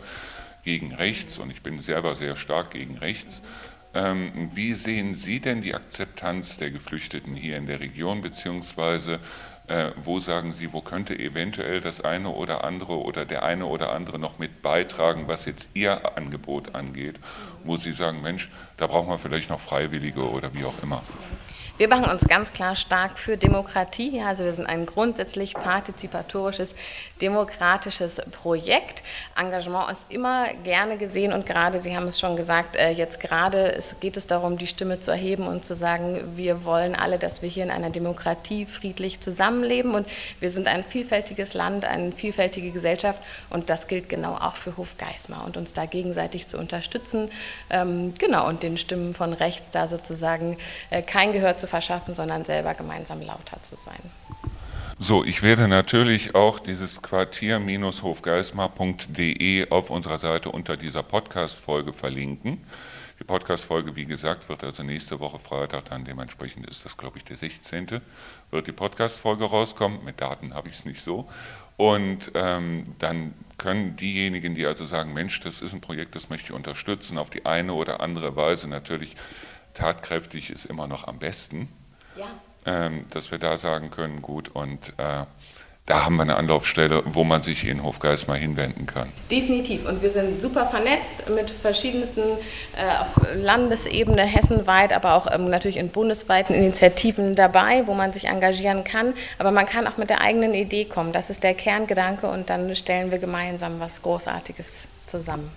[0.65, 3.43] gegen rechts und ich bin selber sehr stark gegen rechts.
[3.93, 9.19] Ähm, wie sehen Sie denn die Akzeptanz der Geflüchteten hier in der Region, beziehungsweise
[9.67, 13.93] äh, wo sagen Sie, wo könnte eventuell das eine oder andere oder der eine oder
[13.93, 17.21] andere noch mit beitragen, was jetzt Ihr Angebot angeht,
[17.65, 21.03] wo Sie sagen, Mensch, da brauchen wir vielleicht noch Freiwillige oder wie auch immer?
[21.81, 24.21] Wir machen uns ganz klar stark für Demokratie.
[24.21, 26.75] Also wir sind ein grundsätzlich partizipatorisches,
[27.23, 29.03] demokratisches Projekt.
[29.35, 33.83] Engagement ist immer gerne gesehen und gerade, Sie haben es schon gesagt, äh, jetzt gerade
[34.01, 37.49] geht es darum, die Stimme zu erheben und zu sagen, wir wollen alle, dass wir
[37.49, 40.07] hier in einer Demokratie friedlich zusammenleben und
[40.39, 45.47] wir sind ein vielfältiges Land, eine vielfältige Gesellschaft und das gilt genau auch für Hofgeismar
[45.47, 47.31] und uns da gegenseitig zu unterstützen.
[47.71, 50.59] Ähm, genau, und den Stimmen von rechts da sozusagen
[50.91, 54.03] äh, kein Gehör zu verschaffen, sondern selber gemeinsam lauter zu sein.
[54.99, 62.63] So, ich werde natürlich auch dieses Quartier-hofgeismar.de auf unserer Seite unter dieser Podcast-Folge verlinken.
[63.19, 67.25] Die Podcast-Folge, wie gesagt, wird also nächste Woche Freitag dann, dementsprechend ist das, glaube ich,
[67.25, 68.03] der 16.
[68.51, 70.05] wird die Podcast-Folge rauskommen.
[70.05, 71.31] Mit Daten habe ich es nicht so.
[71.79, 76.49] Und ähm, dann können diejenigen, die also sagen, Mensch, das ist ein Projekt, das möchte
[76.49, 79.17] ich unterstützen, auf die eine oder andere Weise natürlich
[79.81, 81.69] tatkräftig ist immer noch am besten.
[82.17, 82.27] Ja.
[82.67, 85.25] Ähm, dass wir da sagen können, gut, und äh,
[85.87, 89.09] da haben wir eine Anlaufstelle, wo man sich in Hofgeist mal hinwenden kann.
[89.31, 89.89] Definitiv.
[89.89, 95.79] Und wir sind super vernetzt mit verschiedensten äh, auf Landesebene, hessenweit, aber auch ähm, natürlich
[95.79, 99.15] in bundesweiten Initiativen dabei, wo man sich engagieren kann.
[99.39, 101.13] Aber man kann auch mit der eigenen Idee kommen.
[101.13, 105.51] Das ist der Kerngedanke und dann stellen wir gemeinsam was Großartiges zusammen.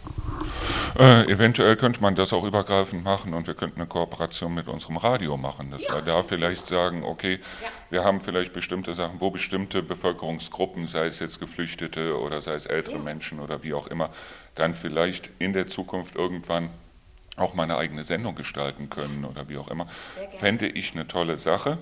[1.00, 4.98] Äh, eventuell könnte man das auch übergreifend machen und wir könnten eine Kooperation mit unserem
[4.98, 5.96] Radio machen, dass ja.
[5.96, 7.70] wir da vielleicht sagen, okay, ja.
[7.90, 12.66] wir haben vielleicht bestimmte Sachen, wo bestimmte Bevölkerungsgruppen, sei es jetzt Geflüchtete oder sei es
[12.66, 13.02] ältere ja.
[13.02, 14.10] Menschen oder wie auch immer,
[14.56, 16.70] dann vielleicht in der Zukunft irgendwann
[17.38, 19.88] auch mal eine eigene Sendung gestalten können oder wie auch immer.
[20.40, 21.80] Fände ich eine tolle Sache.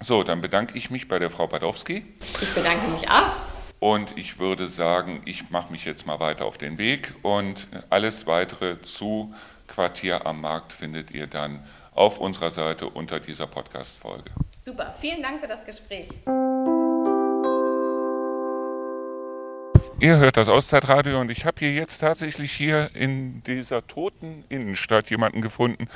[0.00, 2.04] So, dann bedanke ich mich bei der Frau Badowski.
[2.42, 3.55] Ich bedanke mich auch.
[3.88, 8.26] Und ich würde sagen, ich mache mich jetzt mal weiter auf den Weg und alles
[8.26, 9.32] weitere zu
[9.68, 14.32] Quartier am Markt findet ihr dann auf unserer Seite unter dieser Podcast-Folge.
[14.64, 16.08] Super, vielen Dank für das Gespräch.
[20.00, 25.10] Ihr hört das Auszeitradio und ich habe hier jetzt tatsächlich hier in dieser toten Innenstadt
[25.10, 25.86] jemanden gefunden,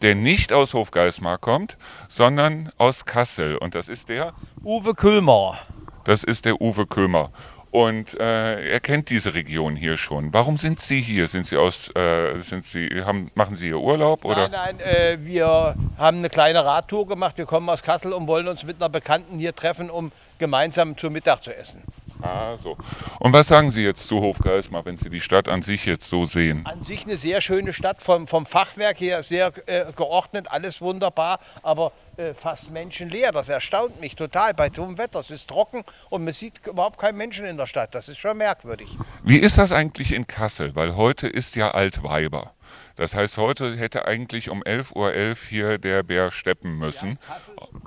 [0.00, 1.76] der nicht aus Hofgeismar kommt,
[2.08, 3.58] sondern aus Kassel.
[3.58, 4.32] Und das ist der
[4.64, 5.58] Uwe Kühlmer.
[6.04, 7.30] Das ist der Uwe Kömer.
[7.70, 10.32] Und äh, er kennt diese Region hier schon.
[10.32, 11.26] Warum sind Sie hier?
[11.26, 14.48] Sind Sie aus, äh, sind Sie, haben, machen Sie hier Urlaub oder?
[14.48, 17.36] Nein, nein, äh, wir haben eine kleine Radtour gemacht.
[17.36, 21.10] Wir kommen aus Kassel und wollen uns mit einer Bekannten hier treffen, um gemeinsam zu
[21.10, 21.82] Mittag zu essen.
[22.24, 22.78] Ah, so.
[23.18, 26.24] Und was sagen Sie jetzt zu Hofgeismar, wenn Sie die Stadt an sich jetzt so
[26.24, 26.64] sehen?
[26.64, 31.38] An sich eine sehr schöne Stadt, vom, vom Fachwerk her sehr äh, geordnet, alles wunderbar,
[31.62, 33.30] aber äh, fast menschenleer.
[33.30, 35.20] Das erstaunt mich total bei so einem Wetter.
[35.20, 37.94] Es ist trocken und man sieht überhaupt keinen Menschen in der Stadt.
[37.94, 38.88] Das ist schon merkwürdig.
[39.22, 40.74] Wie ist das eigentlich in Kassel?
[40.74, 42.54] Weil heute ist ja Altweiber.
[42.96, 47.18] Das heißt, heute hätte eigentlich um 11.11 Uhr hier der Bär steppen müssen.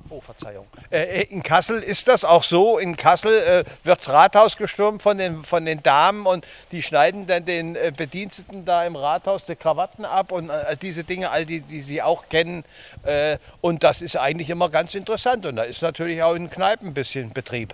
[0.10, 0.67] Oh, Verzeihung.
[0.89, 2.78] Äh, in Kassel ist das auch so.
[2.78, 7.26] In Kassel äh, wird das Rathaus gestürmt von den, von den Damen und die schneiden
[7.26, 11.46] dann den äh, Bediensteten da im Rathaus die Krawatten ab und äh, diese Dinge, all
[11.46, 12.65] die, die sie auch kennen.
[13.04, 15.46] Äh, und das ist eigentlich immer ganz interessant.
[15.46, 17.74] Und da ist natürlich auch in Kneipen ein bisschen Betrieb.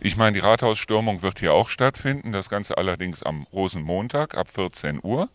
[0.00, 2.32] Ich meine, die Rathausstürmung wird hier auch stattfinden.
[2.32, 5.28] Das Ganze allerdings am Rosenmontag ab 14 Uhr.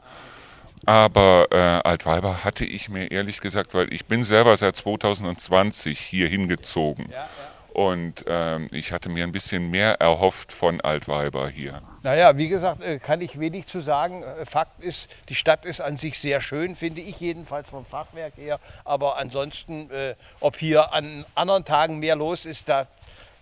[0.85, 1.55] Aber äh,
[1.87, 7.09] Altweiber hatte ich mir ehrlich gesagt, weil ich bin selber seit 2020 hier hingezogen.
[7.09, 7.27] Ja, ja.
[7.73, 11.81] Und ähm, ich hatte mir ein bisschen mehr erhofft von Altweiber hier.
[12.03, 14.21] Naja, wie gesagt, äh, kann ich wenig zu sagen.
[14.21, 18.37] Äh, Fakt ist, die Stadt ist an sich sehr schön, finde ich jedenfalls vom Fachwerk
[18.37, 18.59] her.
[18.85, 22.85] Aber ansonsten, äh, ob hier an anderen Tagen mehr los ist, da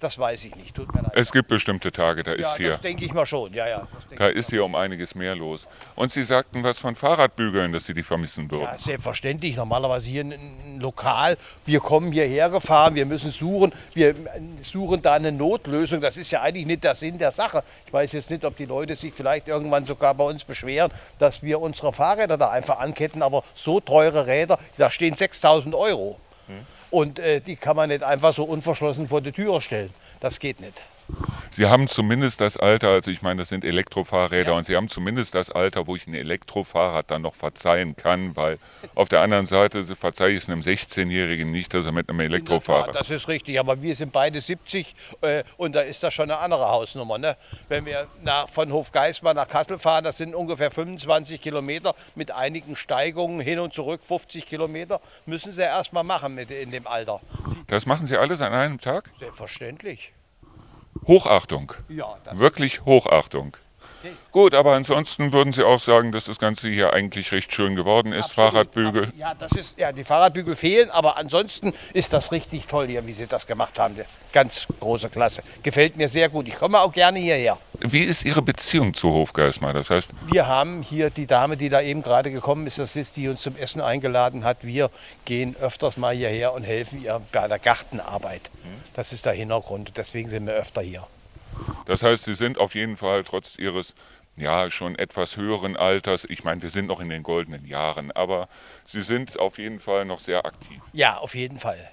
[0.01, 0.75] das weiß ich nicht.
[0.75, 1.11] Tut mir leid.
[1.15, 2.71] Es gibt bestimmte Tage, da ist ja, hier.
[2.71, 3.87] Das denke ich mal schon, ja, ja.
[4.17, 5.67] Da ist hier um einiges mehr los.
[5.95, 8.63] Und Sie sagten was von Fahrradbügeln, dass Sie die vermissen würden.
[8.63, 9.55] Ja, selbstverständlich.
[9.55, 11.37] Normalerweise hier ein Lokal.
[11.65, 13.71] Wir kommen hierher gefahren, wir müssen suchen.
[13.93, 14.15] Wir
[14.63, 16.01] suchen da eine Notlösung.
[16.01, 17.63] Das ist ja eigentlich nicht der Sinn der Sache.
[17.85, 21.43] Ich weiß jetzt nicht, ob die Leute sich vielleicht irgendwann sogar bei uns beschweren, dass
[21.43, 23.21] wir unsere Fahrräder da einfach anketten.
[23.21, 26.19] Aber so teure Räder, da stehen 6000 Euro.
[26.47, 26.65] Hm.
[26.91, 29.91] Und äh, die kann man nicht einfach so unverschlossen vor die Tür stellen.
[30.19, 30.73] Das geht nicht.
[31.53, 34.57] Sie haben zumindest das Alter, also ich meine, das sind Elektrofahrräder ja.
[34.57, 38.57] und Sie haben zumindest das Alter, wo ich ein Elektrofahrrad dann noch verzeihen kann, weil
[38.95, 42.95] auf der anderen Seite verzeihe ich es einem 16-Jährigen nicht, dass er mit einem Elektrofahrrad.
[42.95, 46.39] Das ist richtig, aber wir sind beide 70 äh, und da ist das schon eine
[46.39, 47.17] andere Hausnummer.
[47.17, 47.35] Ne?
[47.67, 52.77] Wenn wir nach, von Hofgeismar nach Kassel fahren, das sind ungefähr 25 Kilometer mit einigen
[52.77, 57.19] Steigungen hin und zurück, 50 Kilometer, müssen Sie erst mal machen mit, in dem Alter.
[57.67, 59.09] Das machen Sie alles an einem Tag?
[59.19, 60.13] Selbstverständlich.
[61.07, 61.73] Hochachtung.
[61.89, 63.57] Ja, Wirklich Hochachtung.
[64.31, 68.11] Gut, aber ansonsten würden Sie auch sagen, dass das Ganze hier eigentlich recht schön geworden
[68.13, 68.51] ist, Absolut.
[68.51, 69.13] Fahrradbügel.
[69.17, 73.13] Ja, das ist, ja, die Fahrradbügel fehlen, aber ansonsten ist das richtig toll hier, wie
[73.13, 73.95] Sie das gemacht haben.
[74.31, 75.43] Ganz große Klasse.
[75.63, 76.47] Gefällt mir sehr gut.
[76.47, 77.57] Ich komme auch gerne hierher.
[77.81, 79.73] Wie ist Ihre Beziehung zu Hofgeismar?
[79.73, 83.17] Das heißt, wir haben hier die Dame, die da eben gerade gekommen ist, das ist
[83.17, 84.57] die uns zum Essen eingeladen hat.
[84.61, 84.89] Wir
[85.25, 88.49] gehen öfters mal hierher und helfen ihr bei der Gartenarbeit.
[88.93, 89.91] Das ist der Hintergrund.
[89.97, 91.05] Deswegen sind wir öfter hier.
[91.86, 93.93] Das heißt, Sie sind auf jeden Fall trotz Ihres
[94.38, 98.47] ja schon etwas höheren Alters, ich meine, wir sind noch in den goldenen Jahren, aber
[98.86, 100.82] Sie sind auf jeden Fall noch sehr aktiv.
[100.93, 101.91] Ja, auf jeden Fall.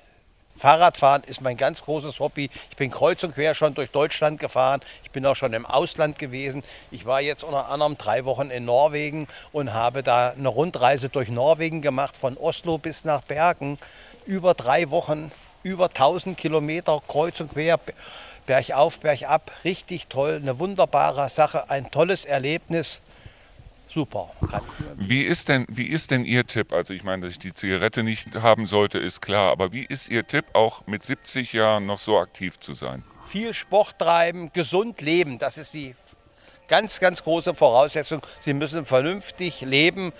[0.59, 2.51] Fahrradfahren ist mein ganz großes Hobby.
[2.71, 4.81] Ich bin kreuz und quer schon durch Deutschland gefahren.
[5.05, 6.65] Ich bin auch schon im Ausland gewesen.
[6.91, 11.29] Ich war jetzt unter anderem drei Wochen in Norwegen und habe da eine Rundreise durch
[11.29, 13.79] Norwegen gemacht, von Oslo bis nach Bergen.
[14.27, 15.31] Über drei Wochen,
[15.63, 17.79] über 1000 Kilometer kreuz und quer
[18.49, 23.01] bergauf, bergab, richtig toll, eine wunderbare Sache, ein tolles Erlebnis.
[23.93, 24.31] Super.
[24.97, 26.73] Wie ist, denn, wie ist denn Ihr Tipp?
[26.73, 29.53] Also ich meine, dass ich die Zigarette nicht haben sollte, ist klar.
[29.53, 33.05] Aber wie ist Ihr Tipp, auch mit 70 Jahren noch so aktiv zu sein?
[33.27, 35.95] Viel Sport treiben, gesund leben, das ist die
[36.69, 38.23] ganz, ganz große Voraussetzung.
[38.41, 40.13] Sie müssen vernünftig leben,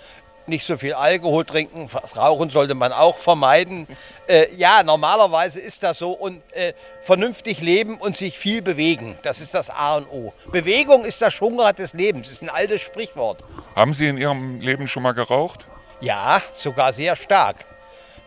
[0.49, 3.87] nicht so viel Alkohol trinken, Rauchen sollte man auch vermeiden.
[4.27, 9.41] Äh, ja, normalerweise ist das so und äh, vernünftig leben und sich viel bewegen, das
[9.41, 10.33] ist das A und O.
[10.51, 13.43] Bewegung ist das Schwungrad des Lebens, ist ein altes Sprichwort.
[13.75, 15.67] Haben Sie in Ihrem Leben schon mal geraucht?
[16.01, 17.65] Ja, sogar sehr stark.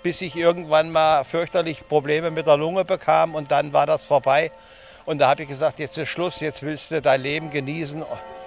[0.03, 4.51] Bis ich irgendwann mal fürchterlich Probleme mit der Lunge bekam und dann war das vorbei.
[5.05, 8.03] Und da habe ich gesagt, jetzt ist Schluss, jetzt willst du dein Leben genießen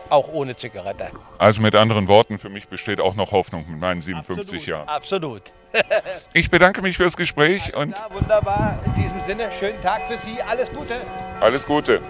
[0.10, 1.12] auch ohne Zigarette.
[1.38, 4.88] Also mit anderen Worten, für mich besteht auch noch Hoffnung mit meinen 57 absolut, Jahren.
[4.88, 5.42] Absolut.
[6.34, 8.80] ich bedanke mich fürs Gespräch Alles und klar, wunderbar.
[8.86, 10.42] In diesem Sinne, schönen Tag für Sie.
[10.42, 11.02] Alles Gute.
[11.42, 12.02] Alles Gute.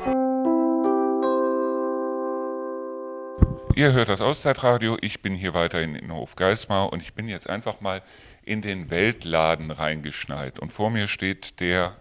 [3.75, 4.97] Ihr hört das Auszeitradio.
[5.01, 8.01] Ich bin hier weiterhin in Hofgeismar und ich bin jetzt einfach mal
[8.43, 10.59] in den Weltladen reingeschneit.
[10.59, 11.97] Und vor mir steht der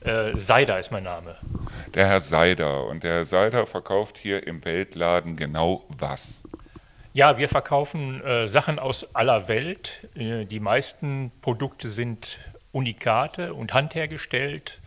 [0.00, 1.36] äh, Seider ist mein Name.
[1.94, 2.86] Der Herr Seider.
[2.86, 6.42] Und der Herr Seider verkauft hier im Weltladen genau was?
[7.14, 10.08] Ja, wir verkaufen äh, Sachen aus aller Welt.
[10.14, 12.38] Äh, die meisten Produkte sind
[12.72, 14.78] Unikate und handhergestellt.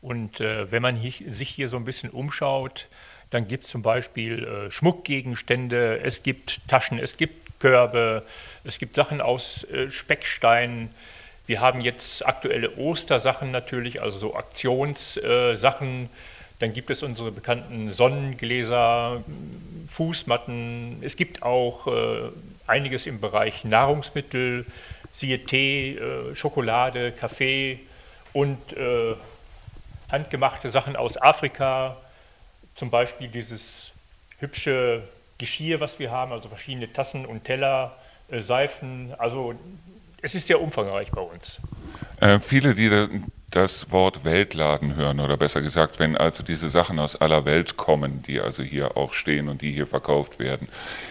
[0.00, 2.88] Und äh, wenn man hier, sich hier so ein bisschen umschaut,
[3.30, 8.22] Dann gibt es zum Beispiel äh, Schmuckgegenstände, es gibt Taschen, es gibt Körbe,
[8.64, 10.90] es gibt Sachen aus äh, Speckstein.
[11.46, 16.10] Wir haben jetzt aktuelle Ostersachen natürlich, also so Aktionssachen.
[16.58, 19.22] Dann gibt es unsere bekannten Sonnengläser,
[19.88, 20.98] Fußmatten.
[21.02, 22.30] Es gibt auch äh,
[22.66, 24.66] einiges im Bereich Nahrungsmittel,
[25.14, 27.78] siehe Tee, äh, Schokolade, Kaffee
[28.32, 29.14] und äh,
[30.10, 31.96] handgemachte Sachen aus Afrika,
[32.74, 33.92] zum Beispiel dieses
[34.38, 35.02] hübsche
[35.38, 37.96] Geschirr, was wir haben, also verschiedene Tassen und Teller,
[38.30, 39.14] Seifen.
[39.18, 39.54] Also
[40.22, 41.60] es ist sehr umfangreich bei uns.
[42.20, 42.90] Äh, viele, die
[43.50, 48.22] das Wort Weltladen hören, oder besser gesagt, wenn also diese Sachen aus aller Welt kommen,
[48.22, 50.68] die also hier auch stehen und die hier verkauft werden,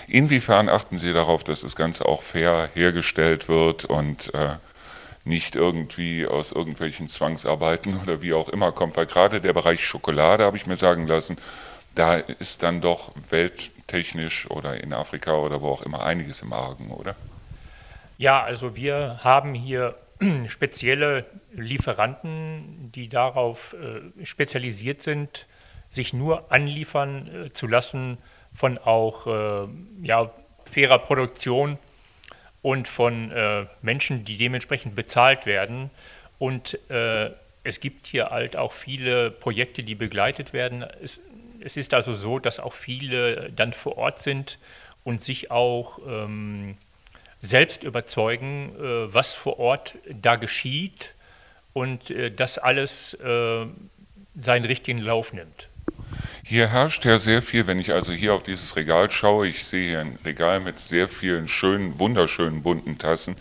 [0.08, 4.56] inwiefern achten Sie darauf, dass das Ganze auch fair hergestellt wird und äh,
[5.24, 8.98] nicht irgendwie aus irgendwelchen Zwangsarbeiten oder wie auch immer kommt?
[8.98, 11.38] Weil gerade der Bereich Schokolade, habe ich mir sagen lassen,
[11.96, 16.92] da ist dann doch welttechnisch oder in Afrika oder wo auch immer einiges im Argen,
[16.92, 17.16] oder?
[18.18, 19.96] Ja, also wir haben hier
[20.48, 25.48] spezielle Lieferanten, die darauf äh, spezialisiert sind,
[25.90, 28.18] sich nur anliefern äh, zu lassen
[28.54, 29.68] von auch äh,
[30.02, 30.32] ja,
[30.72, 31.78] fairer Produktion
[32.62, 35.92] und von äh, Menschen, die dementsprechend bezahlt werden.
[36.40, 37.32] Und äh,
[37.64, 40.86] es gibt hier halt auch viele Projekte, die begleitet werden.
[41.02, 41.22] Es,
[41.60, 44.58] es, ist also so, dass auch viele dann vor Ort sind
[45.04, 46.78] und sich auch ähm,
[47.46, 51.14] selbst überzeugen, äh, was vor Ort da geschieht
[51.74, 53.66] und äh, das alles äh,
[54.36, 55.70] seinen richtigen Lauf nimmt.
[56.44, 59.90] Hier herrscht ja sehr viel, wenn ich also hier auf dieses Regal schaue, ich sehe
[59.90, 63.36] hier ein Regal mit sehr vielen schönen, wunderschönen bunten Tassen.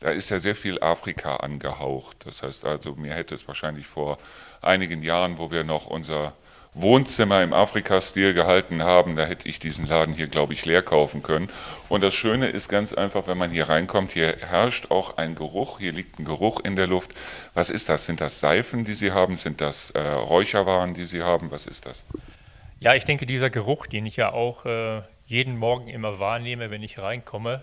[0.00, 2.16] Da ist ja sehr viel Afrika angehaucht.
[2.24, 4.18] Das heißt also, mir hätte es wahrscheinlich vor
[4.60, 6.32] einigen Jahren, wo wir noch unser
[6.74, 11.22] Wohnzimmer im Afrika-Stil gehalten haben, da hätte ich diesen Laden hier, glaube ich, leer kaufen
[11.22, 11.50] können.
[11.90, 15.80] Und das Schöne ist ganz einfach, wenn man hier reinkommt, hier herrscht auch ein Geruch,
[15.80, 17.10] hier liegt ein Geruch in der Luft.
[17.52, 18.06] Was ist das?
[18.06, 19.36] Sind das Seifen, die Sie haben?
[19.36, 21.50] Sind das äh, Räucherwaren, die Sie haben?
[21.50, 22.04] Was ist das?
[22.80, 26.82] Ja, ich denke, dieser Geruch, den ich ja auch äh, jeden Morgen immer wahrnehme, wenn
[26.82, 27.62] ich reinkomme,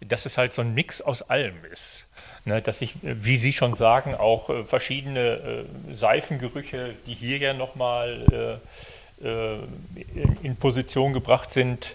[0.00, 2.08] dass es halt so ein Mix aus allem ist.
[2.44, 7.54] Ne, dass ich, wie Sie schon sagen, auch äh, verschiedene äh, Seifengerüche, die hier ja
[7.54, 8.60] nochmal
[9.22, 9.58] äh, äh,
[10.16, 11.94] in, in, Position gebracht sind,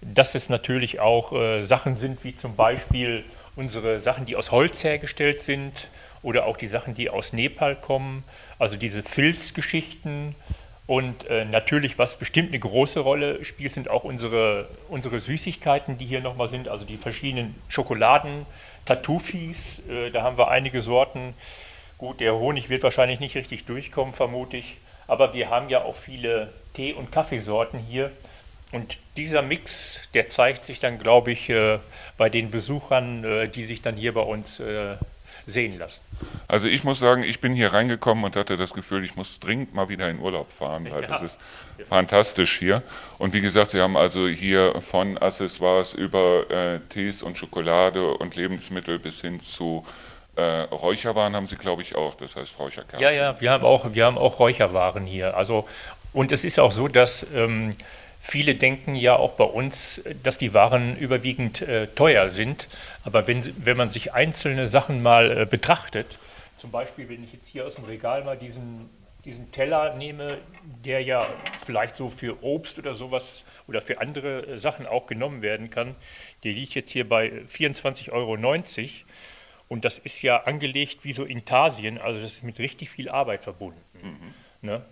[0.00, 3.24] dass es natürlich auch äh, Sachen sind, wie zum Beispiel
[3.56, 5.88] unsere Sachen, die aus Holz hergestellt sind
[6.22, 8.22] oder auch die Sachen, die aus Nepal kommen,
[8.60, 10.36] also diese Filzgeschichten.
[10.86, 16.06] Und äh, natürlich, was bestimmt eine große Rolle spielt, sind auch unsere, unsere Süßigkeiten, die
[16.06, 18.46] hier nochmal sind, also die verschiedenen Schokoladen,
[18.88, 21.34] Tartufis, äh, da haben wir einige Sorten.
[21.98, 24.78] Gut, der Honig wird wahrscheinlich nicht richtig durchkommen, vermute ich.
[25.06, 28.10] Aber wir haben ja auch viele Tee- und Kaffeesorten hier.
[28.72, 31.78] Und dieser Mix, der zeigt sich dann, glaube ich, äh,
[32.16, 34.96] bei den Besuchern, äh, die sich dann hier bei uns äh,
[35.48, 36.00] sehen lassen.
[36.46, 39.74] Also ich muss sagen, ich bin hier reingekommen und hatte das Gefühl, ich muss dringend
[39.74, 41.08] mal wieder in Urlaub fahren, weil ja.
[41.08, 41.38] das ist
[41.88, 42.82] fantastisch hier.
[43.18, 48.36] Und wie gesagt, Sie haben also hier von Accessoires über äh, Tees und Schokolade und
[48.36, 49.84] Lebensmittel bis hin zu
[50.36, 52.14] äh, Räucherwaren haben Sie, glaube ich, auch.
[52.14, 53.00] Das heißt Räucherkerzen.
[53.00, 55.36] Ja, ja, wir haben auch, wir haben auch Räucherwaren hier.
[55.36, 55.66] Also,
[56.12, 57.74] und es ist auch so, dass ähm,
[58.30, 62.68] Viele denken ja auch bei uns, dass die Waren überwiegend äh, teuer sind.
[63.02, 66.18] Aber wenn, wenn man sich einzelne Sachen mal äh, betrachtet,
[66.58, 68.90] zum Beispiel, wenn ich jetzt hier aus dem Regal mal diesen,
[69.24, 70.36] diesen Teller nehme,
[70.84, 71.26] der ja
[71.64, 75.96] vielleicht so für Obst oder sowas oder für andere äh, Sachen auch genommen werden kann,
[76.44, 78.36] der liegt jetzt hier bei 24,90 Euro.
[79.68, 83.44] Und das ist ja angelegt wie so Intarsien, also das ist mit richtig viel Arbeit
[83.44, 83.80] verbunden.
[84.02, 84.34] Mhm.
[84.60, 84.84] Ne?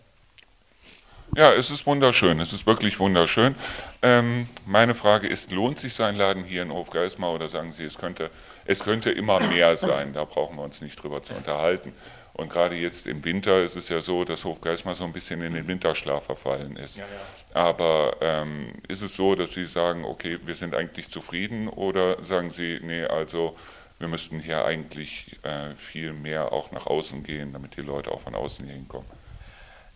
[1.34, 2.40] Ja, es ist wunderschön.
[2.40, 3.54] Es ist wirklich wunderschön.
[4.02, 7.84] Ähm, meine Frage ist, lohnt sich so ein Laden hier in Hofgeismar oder sagen Sie,
[7.84, 8.30] es könnte,
[8.64, 10.12] es könnte immer mehr sein?
[10.12, 11.92] Da brauchen wir uns nicht drüber zu unterhalten.
[12.34, 15.54] Und gerade jetzt im Winter ist es ja so, dass Hofgeismar so ein bisschen in
[15.54, 16.98] den Winterschlaf verfallen ist.
[16.98, 17.60] Ja, ja.
[17.60, 22.50] Aber ähm, ist es so, dass Sie sagen, okay, wir sind eigentlich zufrieden oder sagen
[22.50, 23.56] Sie, nee, also
[23.98, 28.20] wir müssten hier eigentlich äh, viel mehr auch nach außen gehen, damit die Leute auch
[28.20, 29.06] von außen hier hinkommen?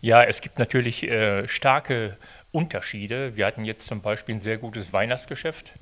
[0.03, 2.17] Ja, es gibt natürlich äh, starke
[2.51, 3.35] Unterschiede.
[3.35, 5.73] Wir hatten jetzt zum Beispiel ein sehr gutes Weihnachtsgeschäft.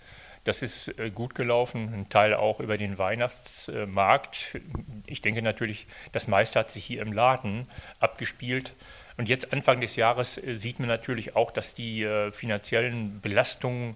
[0.44, 4.60] Das ist äh, gut gelaufen, ein Teil auch über den Weihnachtsmarkt.
[5.06, 7.70] Ich denke natürlich, das meiste hat sich hier im Laden
[8.02, 8.74] abgespielt.
[9.16, 13.96] Und jetzt Anfang des Jahres äh, sieht man natürlich auch, dass die äh, finanziellen Belastungen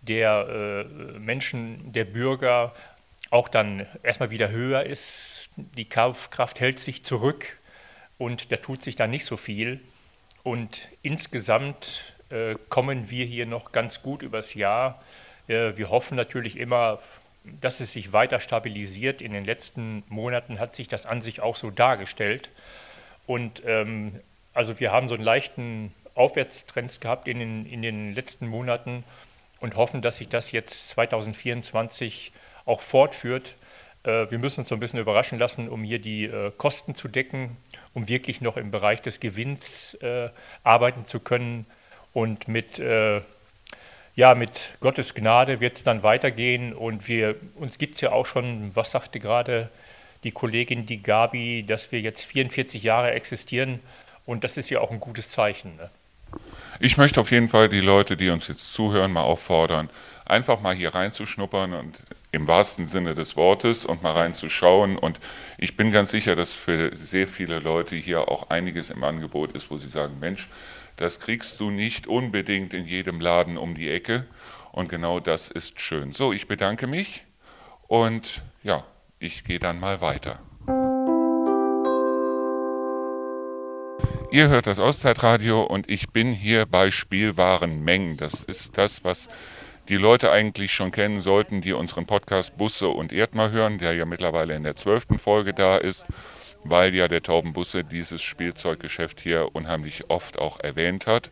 [0.00, 2.74] der äh, Menschen, der Bürger
[3.30, 5.50] auch dann erstmal wieder höher ist.
[5.56, 7.58] Die Kaufkraft hält sich zurück
[8.22, 9.80] und da tut sich dann nicht so viel.
[10.44, 15.02] Und insgesamt äh, kommen wir hier noch ganz gut übers Jahr.
[15.48, 17.00] Äh, wir hoffen natürlich immer,
[17.60, 19.22] dass es sich weiter stabilisiert.
[19.22, 22.50] In den letzten Monaten hat sich das an sich auch so dargestellt.
[23.26, 24.20] Und ähm,
[24.54, 29.02] also wir haben so einen leichten Aufwärtstrend gehabt in den, in den letzten Monaten
[29.58, 32.30] und hoffen, dass sich das jetzt 2024
[32.66, 33.56] auch fortführt.
[34.04, 37.08] Äh, wir müssen uns so ein bisschen überraschen lassen, um hier die äh, Kosten zu
[37.08, 37.56] decken,
[37.94, 40.28] um wirklich noch im Bereich des Gewinns äh,
[40.62, 41.66] arbeiten zu können.
[42.14, 46.74] Und mit, ja, mit Gottes Gnade wird es dann weitergehen.
[46.74, 49.70] Und wir, uns gibt es ja auch schon, was sagte gerade
[50.24, 53.80] die Kollegin, die Gabi, dass wir jetzt 44 Jahre existieren.
[54.26, 55.76] Und das ist ja auch ein gutes Zeichen.
[55.76, 55.90] Ne?
[56.80, 59.90] Ich möchte auf jeden Fall die Leute, die uns jetzt zuhören, mal auffordern,
[60.24, 61.98] einfach mal hier reinzuschnuppern und
[62.32, 64.96] im wahrsten Sinne des Wortes und mal reinzuschauen.
[64.96, 65.20] Und
[65.58, 69.70] ich bin ganz sicher, dass für sehr viele Leute hier auch einiges im Angebot ist,
[69.70, 70.48] wo sie sagen, Mensch,
[70.96, 74.26] das kriegst du nicht unbedingt in jedem Laden um die Ecke.
[74.72, 76.12] Und genau das ist schön.
[76.12, 77.24] So, ich bedanke mich
[77.86, 78.84] und ja,
[79.18, 80.40] ich gehe dann mal weiter.
[84.30, 88.16] Ihr hört das Auszeitradio und ich bin hier bei Spielwarenmengen.
[88.16, 89.28] Das ist das, was
[89.88, 94.04] die Leute eigentlich schon kennen sollten, die unseren Podcast Busse und Erdmer hören, der ja
[94.04, 96.06] mittlerweile in der zwölften Folge da ist,
[96.64, 101.30] weil ja der Taubenbusse dieses Spielzeuggeschäft hier unheimlich oft auch erwähnt hat.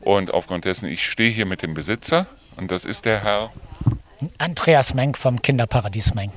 [0.00, 2.26] Und aufgrund dessen, ich stehe hier mit dem Besitzer
[2.56, 3.52] und das ist der Herr
[4.38, 6.32] Andreas Menk vom Kinderparadies Menk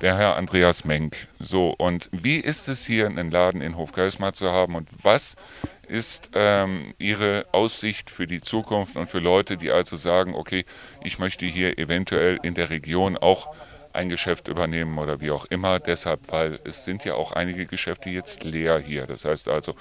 [0.00, 1.16] der Herr Andreas Menk.
[1.38, 5.36] So, und wie ist es hier einen Laden in Hofgeismar zu haben und was
[5.88, 10.64] ist ähm, Ihre Aussicht für die Zukunft und für Leute, die also sagen, okay,
[11.02, 13.54] ich möchte hier eventuell in der Region auch
[13.92, 15.78] ein Geschäft übernehmen oder wie auch immer.
[15.80, 19.06] Deshalb, weil es sind ja auch einige Geschäfte jetzt leer hier.
[19.06, 19.74] Das heißt also,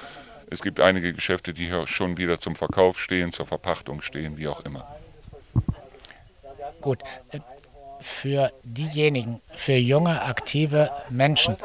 [0.49, 4.47] es gibt einige Geschäfte, die hier schon wieder zum Verkauf stehen, zur Verpachtung stehen, wie
[4.47, 4.87] auch immer.
[6.81, 6.99] Gut,
[7.99, 11.55] für diejenigen, für junge, aktive Menschen,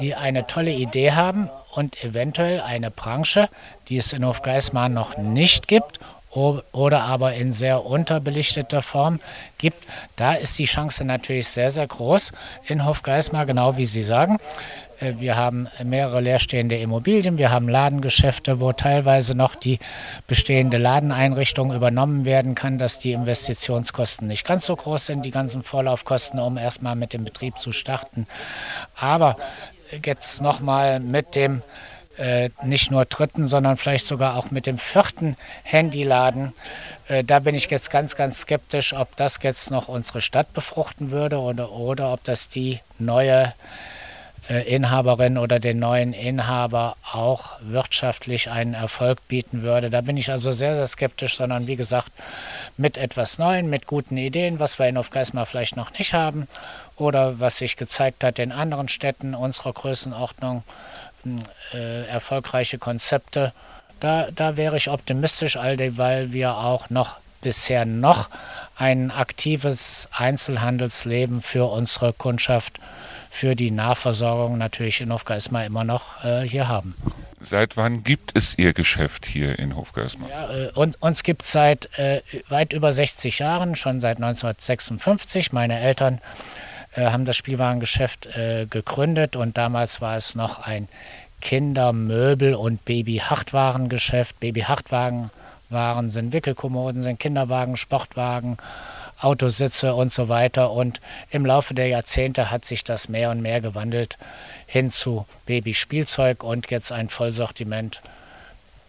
[0.00, 3.48] die eine tolle Idee haben und eventuell eine Branche,
[3.88, 6.00] die es in Hofgeismar noch nicht gibt
[6.32, 9.18] oder aber in sehr unterbelichteter Form
[9.58, 12.32] gibt, da ist die Chance natürlich sehr, sehr groß
[12.66, 14.38] in Hofgeismar, genau wie Sie sagen.
[15.00, 19.78] Äh, wir haben mehrere leerstehende Immobilien, wir haben Ladengeschäfte, wo teilweise noch die
[20.26, 25.62] bestehende Ladeneinrichtung übernommen werden kann, dass die Investitionskosten nicht ganz so groß sind, die ganzen
[25.62, 28.26] Vorlaufkosten, um erstmal mit dem Betrieb zu starten.
[28.94, 29.36] Aber
[30.04, 31.62] jetzt nochmal mit dem
[32.18, 36.52] äh, nicht nur dritten, sondern vielleicht sogar auch mit dem vierten Handyladen.
[37.08, 41.10] Äh, da bin ich jetzt ganz, ganz skeptisch, ob das jetzt noch unsere Stadt befruchten
[41.10, 43.54] würde oder, oder ob das die neue
[44.48, 49.90] Inhaberin oder den neuen Inhaber auch wirtschaftlich einen Erfolg bieten würde.
[49.90, 52.10] Da bin ich also sehr, sehr skeptisch, sondern wie gesagt,
[52.76, 56.48] mit etwas Neuen, mit guten Ideen, was wir in Hofgeismar vielleicht noch nicht haben
[56.96, 60.64] oder was sich gezeigt hat in anderen Städten unserer Größenordnung,
[61.72, 63.52] äh, erfolgreiche Konzepte.
[64.00, 68.28] Da, da wäre ich optimistisch, weil wir auch noch bisher noch
[68.76, 72.80] ein aktives Einzelhandelsleben für unsere Kundschaft
[73.30, 76.94] für die Nahversorgung natürlich in Hofgeismar immer noch äh, hier haben.
[77.40, 80.28] Seit wann gibt es Ihr Geschäft hier in Hofgeismar?
[80.28, 85.52] Ja, äh, und, uns gibt es seit äh, weit über 60 Jahren, schon seit 1956.
[85.52, 86.20] Meine Eltern
[86.94, 90.88] äh, haben das Spielwarengeschäft äh, gegründet und damals war es noch ein
[91.40, 94.38] Kindermöbel- und Baby-Hartwarengeschäft.
[94.40, 95.30] Baby-Hartwagen
[95.70, 98.58] waren sind Wickelkommoden, sind Kinderwagen, Sportwagen
[99.20, 100.72] Autositze und so weiter.
[100.72, 101.00] Und
[101.30, 104.18] im Laufe der Jahrzehnte hat sich das mehr und mehr gewandelt
[104.66, 108.02] hin zu Babyspielzeug und jetzt ein Vollsortiment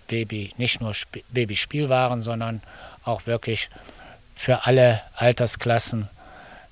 [0.08, 2.62] Baby, nicht nur Sp Babyspielwaren, sondern
[3.06, 3.70] auch wirklich
[4.36, 6.10] für alle Altersklassen,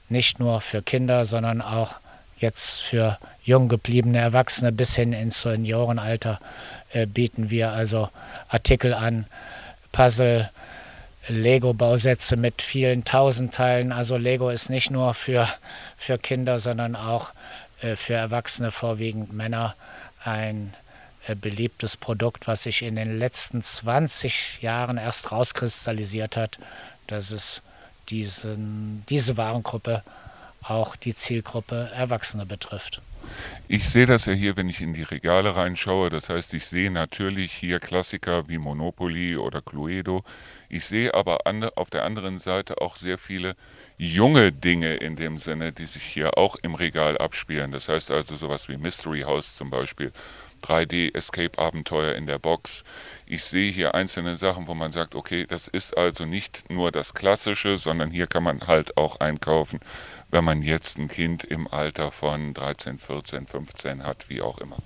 [0.09, 1.95] nicht nur für Kinder, sondern auch
[2.37, 6.39] jetzt für jung gebliebene Erwachsene bis hin ins Seniorenalter
[6.91, 8.09] äh, bieten wir also
[8.49, 9.25] Artikel an,
[9.91, 10.49] Puzzle,
[11.27, 13.91] Lego-Bausätze mit vielen tausend Teilen.
[13.91, 15.47] Also Lego ist nicht nur für,
[15.97, 17.31] für Kinder, sondern auch
[17.81, 19.75] äh, für Erwachsene, vorwiegend Männer,
[20.23, 20.73] ein
[21.27, 26.57] äh, beliebtes Produkt, was sich in den letzten 20 Jahren erst rauskristallisiert hat,
[27.07, 27.61] dass es
[28.09, 30.03] diesen, diese Warengruppe
[30.63, 33.01] auch die Zielgruppe Erwachsene betrifft.
[33.67, 36.09] Ich sehe das ja hier, wenn ich in die Regale reinschaue.
[36.09, 40.23] Das heißt, ich sehe natürlich hier Klassiker wie Monopoly oder Cluedo.
[40.69, 41.39] Ich sehe aber
[41.75, 43.55] auf der anderen Seite auch sehr viele
[43.97, 47.71] junge Dinge in dem Sinne, die sich hier auch im Regal abspielen.
[47.71, 50.13] Das heißt also sowas wie Mystery House zum Beispiel,
[50.61, 52.83] 3D-Escape-Abenteuer in der Box.
[53.25, 57.13] Ich sehe hier einzelne Sachen, wo man sagt, okay, das ist also nicht nur das
[57.13, 59.79] Klassische, sondern hier kann man halt auch einkaufen,
[60.29, 64.77] wenn man jetzt ein Kind im Alter von 13, 14, 15 hat, wie auch immer.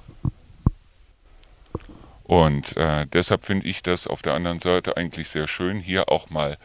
[2.34, 6.32] Und äh, deshalb finde ich das auf der anderen Seite eigentlich sehr schön, hier auch
[6.32, 6.58] mal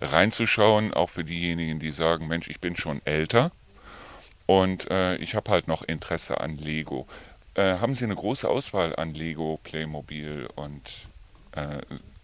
[0.00, 3.50] reinzuschauen, auch für diejenigen, die sagen, Mensch, ich bin schon älter
[4.46, 7.08] und äh, ich habe halt noch Interesse an Lego.
[7.54, 11.08] Äh, haben Sie eine große Auswahl an Lego, Playmobil und
[11.56, 11.80] äh,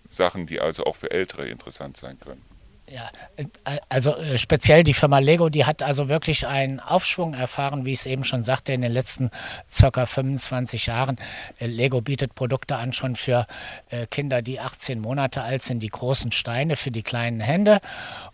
[0.08, 2.51] Sachen, die also auch für Ältere interessant sein können?
[2.92, 7.86] Ja, äh, also äh, speziell die Firma Lego, die hat also wirklich einen Aufschwung erfahren,
[7.86, 9.30] wie ich es eben schon sagte, in den letzten
[9.70, 11.16] circa 25 Jahren.
[11.58, 13.46] Äh, Lego bietet Produkte an schon für
[14.10, 17.80] Kinder, die 18 Monate alt sind, die großen Steine für die kleinen Hände.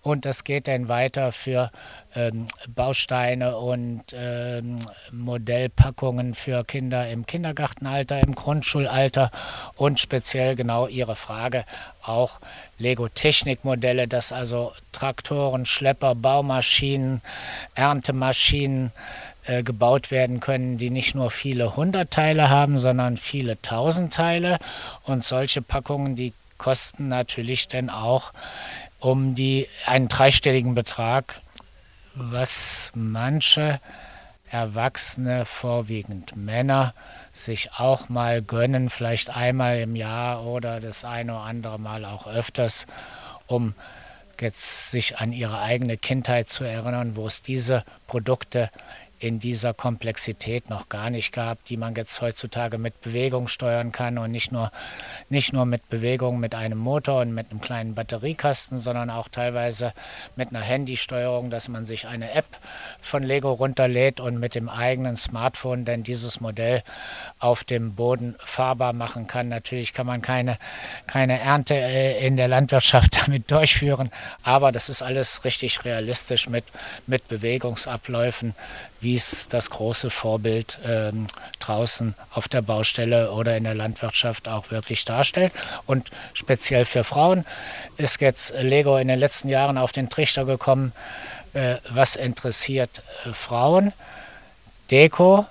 [0.02, 1.70] Und das geht dann weiter für
[2.14, 4.76] ähm, Bausteine und ähm,
[5.12, 9.30] Modellpackungen für Kinder im Kindergartenalter, im Grundschulalter
[9.76, 11.64] und speziell genau Ihre Frage
[12.08, 12.40] auch
[12.78, 17.20] Lego-Technikmodelle, dass also Traktoren, Schlepper, Baumaschinen,
[17.74, 18.92] Erntemaschinen
[19.44, 24.58] äh, gebaut werden können, die nicht nur viele hundert Teile haben, sondern viele tausend Teile.
[25.04, 28.32] Und solche Packungen, die kosten natürlich dann auch
[29.00, 31.40] um die einen dreistelligen Betrag
[32.18, 33.80] was manche
[34.50, 36.94] Erwachsene, vorwiegend Männer,
[37.44, 42.26] sich auch mal gönnen, vielleicht einmal im Jahr oder das eine oder andere Mal auch
[42.26, 42.86] öfters,
[43.46, 43.74] um
[44.40, 48.70] jetzt sich an ihre eigene Kindheit zu erinnern, wo es diese Produkte
[49.20, 54.16] in dieser Komplexität noch gar nicht gab, die man jetzt heutzutage mit Bewegung steuern kann
[54.18, 54.70] und nicht nur,
[55.28, 59.92] nicht nur mit Bewegung mit einem Motor und mit einem kleinen Batteriekasten, sondern auch teilweise
[60.36, 62.46] mit einer Handysteuerung, dass man sich eine App
[63.00, 66.84] von Lego runterlädt und mit dem eigenen Smartphone dann dieses Modell
[67.40, 69.48] auf dem Boden fahrbar machen kann.
[69.48, 70.58] Natürlich kann man keine,
[71.08, 74.10] keine Ernte äh, in der Landwirtschaft damit durchführen,
[74.44, 76.64] aber das ist alles richtig realistisch mit,
[77.06, 78.54] mit Bewegungsabläufen
[79.00, 81.28] wie es das große Vorbild ähm,
[81.60, 85.52] draußen auf der Baustelle oder in der Landwirtschaft auch wirklich darstellt.
[85.86, 87.44] Und speziell für Frauen
[87.96, 90.92] ist jetzt Lego in den letzten Jahren auf den Trichter gekommen,
[91.52, 93.92] äh, was interessiert äh, Frauen?
[94.90, 95.46] Deko,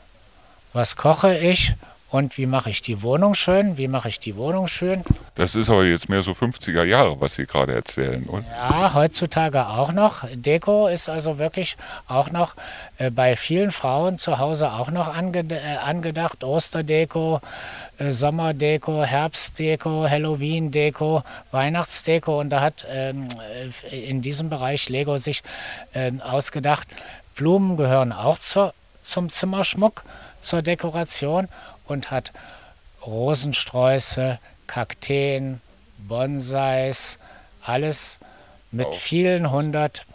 [0.73, 1.73] was koche ich
[2.09, 3.77] und wie mache ich die Wohnung schön?
[3.77, 5.03] Wie mache ich die Wohnung schön?
[5.35, 8.45] Das ist aber jetzt mehr so 50er Jahre, was Sie gerade erzählen, oder?
[8.49, 10.23] Ja, heutzutage auch noch.
[10.33, 11.75] Deko ist also wirklich
[12.07, 12.53] auch noch
[12.97, 16.45] äh, bei vielen Frauen zu Hause auch noch ange äh, angedacht.
[16.45, 17.41] Osterdeko,
[17.97, 22.39] äh, Sommerdeko, Herbstdeko, Halloween-Deko, Weihnachtsdeko.
[22.39, 23.27] Und da hat ähm,
[23.91, 25.43] äh, in diesem Bereich Lego sich
[25.93, 26.87] ähm, ausgedacht,
[27.35, 30.03] Blumen gehören auch zur, zum Zimmerschmuck,
[30.39, 31.49] zur Dekoration
[31.89, 32.31] und hat
[33.05, 35.61] Rosensträuße, Kakteen,
[35.97, 37.17] Bonsais,
[37.61, 38.19] alles
[38.71, 40.05] mit vielen hundert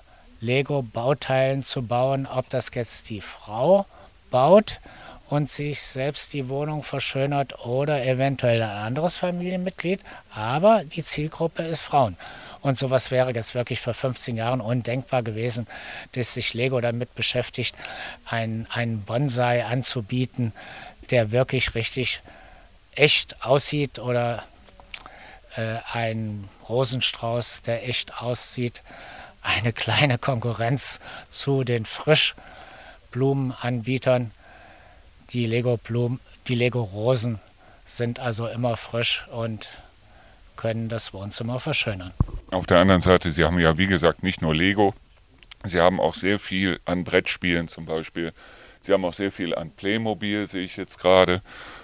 [0.40, 2.26] Lego-Bauteilen zu bauen.
[2.26, 3.86] Ob das jetzt die Frau
[4.30, 4.80] baut
[5.30, 10.00] und sich selbst die Wohnung verschönert oder eventuell ein anderes Familienmitglied,
[10.34, 12.16] aber die Zielgruppe ist Frauen.
[12.60, 15.66] Und sowas wäre jetzt wirklich vor 15 Jahren undenkbar gewesen,
[16.12, 17.74] dass sich Lego damit beschäftigt,
[18.24, 20.52] einen Bonsai anzubieten,
[21.10, 22.22] der wirklich richtig
[22.94, 24.44] echt aussieht oder
[25.56, 28.82] äh, ein Rosenstrauß, der echt aussieht.
[29.42, 34.30] Eine kleine Konkurrenz zu den Frischblumenanbietern.
[35.30, 37.40] Die Lego-Blumen, die Lego-Rosen
[37.86, 39.68] sind also immer frisch und
[40.56, 42.12] können das Wohnzimmer verschönern.
[42.50, 44.94] Auf der anderen Seite, Sie haben ja wie gesagt nicht nur Lego,
[45.64, 48.32] Sie haben auch sehr viel an Brettspielen zum Beispiel
[48.82, 51.42] Sie haben auch sehr viel an Playmobil, sehe ich jetzt gerade.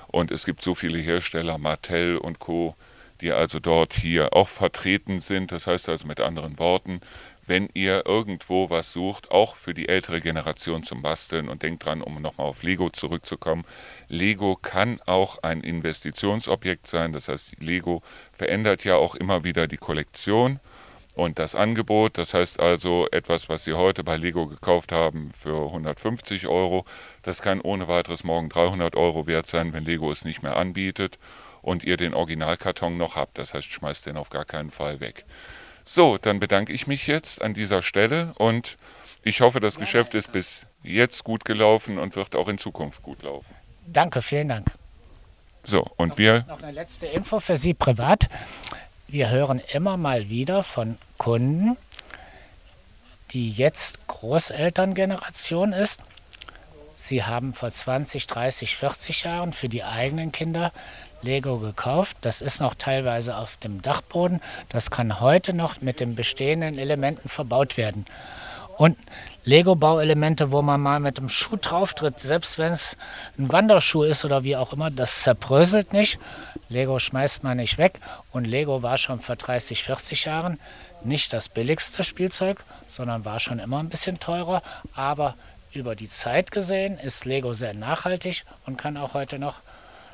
[0.08, 2.74] Und es gibt so viele Hersteller, Mattel und Co.,
[3.20, 5.50] die also dort hier auch vertreten sind.
[5.50, 7.00] Das heißt also mit anderen Worten,
[7.48, 12.02] wenn ihr irgendwo was sucht, auch für die ältere Generation zum Basteln und denkt dran,
[12.02, 13.64] um nochmal auf Lego zurückzukommen,
[14.08, 17.12] Lego kann auch ein Investitionsobjekt sein.
[17.14, 20.60] Das heißt, Lego verändert ja auch immer wieder die Kollektion
[21.18, 25.66] und das Angebot, das heißt also etwas, was Sie heute bei Lego gekauft haben für
[25.66, 26.84] 150 Euro,
[27.24, 31.18] das kann ohne weiteres morgen 300 Euro wert sein, wenn Lego es nicht mehr anbietet
[31.60, 33.36] und ihr den Originalkarton noch habt.
[33.36, 35.24] Das heißt, schmeißt den auf gar keinen Fall weg.
[35.82, 38.78] So, dann bedanke ich mich jetzt an dieser Stelle und
[39.24, 43.24] ich hoffe, das Geschäft ist bis jetzt gut gelaufen und wird auch in Zukunft gut
[43.24, 43.52] laufen.
[43.88, 44.70] Danke, vielen Dank.
[45.64, 46.44] So, und noch, wir.
[46.46, 48.28] Noch eine letzte Info für Sie privat.
[49.08, 51.76] Wir hören immer mal wieder von Kunden,
[53.30, 56.00] die jetzt Großelterngeneration ist,
[57.00, 60.72] Sie haben vor 20, 30, 40 Jahren für die eigenen Kinder
[61.22, 62.16] Lego gekauft.
[62.22, 64.40] Das ist noch teilweise auf dem Dachboden.
[64.68, 68.04] Das kann heute noch mit den bestehenden Elementen verbaut werden.
[68.78, 68.98] Und
[69.44, 72.96] Lego-Bauelemente, wo man mal mit dem Schuh drauf tritt, selbst wenn es
[73.38, 76.18] ein Wanderschuh ist oder wie auch immer, das zerbröselt nicht.
[76.68, 78.00] Lego schmeißt man nicht weg.
[78.32, 80.58] Und Lego war schon vor 30, 40 Jahren
[81.02, 84.62] nicht das billigste Spielzeug, sondern war schon immer ein bisschen teurer.
[84.94, 85.34] Aber
[85.72, 89.60] über die Zeit gesehen ist Lego sehr nachhaltig und kann auch heute noch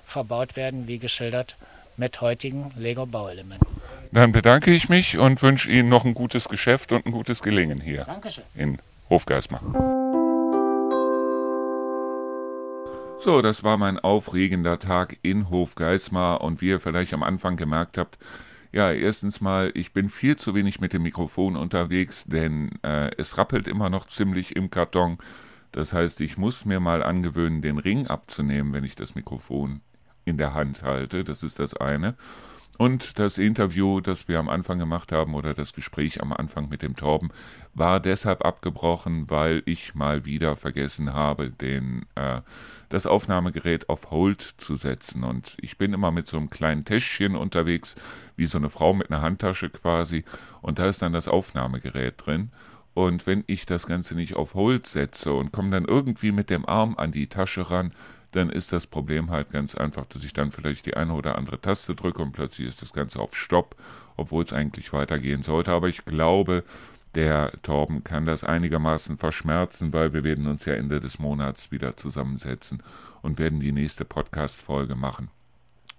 [0.06, 1.56] verbaut werden, wie geschildert,
[1.96, 3.66] mit heutigen Lego-Bauelementen.
[4.12, 7.80] Dann bedanke ich mich und wünsche Ihnen noch ein gutes Geschäft und ein gutes Gelingen
[7.80, 8.44] hier Dankeschön.
[8.54, 8.78] in
[9.10, 9.62] Hofgeismar.
[13.18, 17.96] So, das war mein aufregender Tag in Hofgeismar und wie ihr vielleicht am Anfang gemerkt
[17.96, 18.18] habt,
[18.74, 23.38] ja, erstens mal, ich bin viel zu wenig mit dem Mikrofon unterwegs, denn äh, es
[23.38, 25.18] rappelt immer noch ziemlich im Karton.
[25.70, 29.80] Das heißt, ich muss mir mal angewöhnen, den Ring abzunehmen, wenn ich das Mikrofon
[30.24, 31.22] in der Hand halte.
[31.22, 32.16] Das ist das eine.
[32.76, 36.82] Und das Interview, das wir am Anfang gemacht haben, oder das Gespräch am Anfang mit
[36.82, 37.30] dem Torben,
[37.72, 42.40] war deshalb abgebrochen, weil ich mal wieder vergessen habe, den, äh,
[42.88, 45.22] das Aufnahmegerät auf Hold zu setzen.
[45.22, 47.94] Und ich bin immer mit so einem kleinen Täschchen unterwegs,
[48.36, 50.24] wie so eine Frau mit einer Handtasche quasi.
[50.60, 52.50] Und da ist dann das Aufnahmegerät drin.
[52.94, 56.64] Und wenn ich das Ganze nicht auf Hold setze und komme dann irgendwie mit dem
[56.66, 57.92] Arm an die Tasche ran,
[58.34, 61.60] dann ist das Problem halt ganz einfach, dass ich dann vielleicht die eine oder andere
[61.60, 63.76] Taste drücke und plötzlich ist das Ganze auf Stopp,
[64.16, 65.72] obwohl es eigentlich weitergehen sollte.
[65.72, 66.64] Aber ich glaube,
[67.14, 71.96] der Torben kann das einigermaßen verschmerzen, weil wir werden uns ja Ende des Monats wieder
[71.96, 72.82] zusammensetzen
[73.22, 75.30] und werden die nächste Podcast-Folge machen.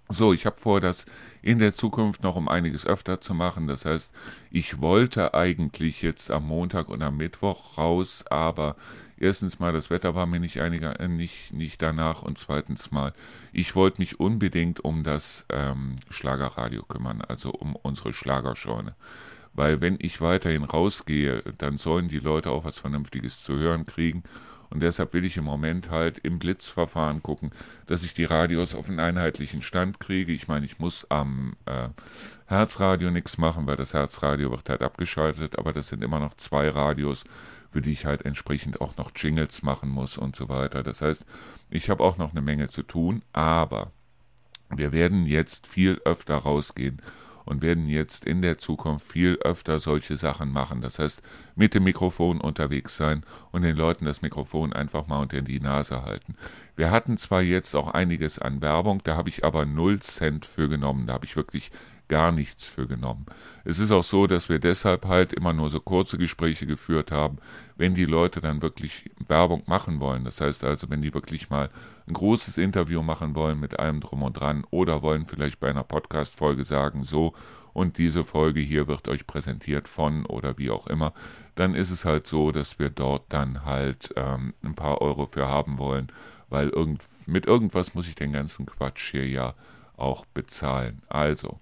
[0.10, 1.06] So, ich habe vor, das
[1.42, 3.68] in der Zukunft noch um einiges öfter zu machen.
[3.68, 4.14] Das heißt,
[4.52, 8.76] ich wollte eigentlich jetzt am Montag und am Mittwoch raus, aber
[9.18, 13.14] erstens mal, das Wetter war mir nicht, einiger, äh, nicht, nicht danach und zweitens mal,
[13.52, 18.96] ich wollte mich unbedingt um das ähm, Schlagerradio kümmern, also um unsere Schlagerscheune.
[19.54, 24.24] Weil wenn ich weiterhin rausgehe, dann sollen die Leute auch was Vernünftiges zu hören kriegen
[24.70, 27.52] und deshalb will ich im Moment halt im Blitzverfahren gucken,
[27.86, 30.32] dass ich die Radios auf einen einheitlichen Stand kriege.
[30.32, 31.90] Ich meine, ich muss am äh,
[32.48, 36.70] Herzradio nichts machen, weil das Herzradio wird halt abgeschaltet, aber das sind immer noch zwei
[36.70, 37.24] Radios,
[37.76, 40.82] für die ich halt entsprechend auch noch Jingles machen muss und so weiter.
[40.82, 41.26] Das heißt,
[41.70, 43.92] ich habe auch noch eine Menge zu tun, aber
[44.74, 47.02] wir werden jetzt viel öfter rausgehen
[47.44, 50.80] und werden jetzt in der Zukunft viel öfter solche Sachen machen.
[50.80, 51.22] Das heißt,
[51.58, 56.02] mit dem Mikrofon unterwegs sein und den Leuten das Mikrofon einfach mal unter die Nase
[56.02, 56.38] halten.
[56.78, 60.70] Wir hatten zwar jetzt auch einiges an Werbung, da habe ich aber null Cent für
[60.70, 61.08] genommen.
[61.08, 61.72] Da habe ich wirklich
[62.08, 63.26] gar nichts für genommen.
[63.64, 67.38] Es ist auch so, dass wir deshalb halt immer nur so kurze Gespräche geführt haben,
[67.78, 70.24] wenn die Leute dann wirklich Werbung machen wollen.
[70.24, 71.70] Das heißt also, wenn die wirklich mal
[72.08, 75.84] ein großes Interview machen wollen mit allem drum und dran oder wollen vielleicht bei einer
[75.84, 77.34] Podcast-Folge sagen, so
[77.74, 81.14] und diese Folge hier wird euch präsentiert von oder wie auch immer,
[81.56, 85.50] dann ist es halt so, dass wir dort dann halt ähm, ein paar Euro für
[85.50, 86.08] haben wollen,
[86.50, 89.56] weil irgend, mit irgendwas muss ich den ganzen Quatsch hier ja
[89.98, 91.02] auch bezahlen.
[91.10, 91.60] Also,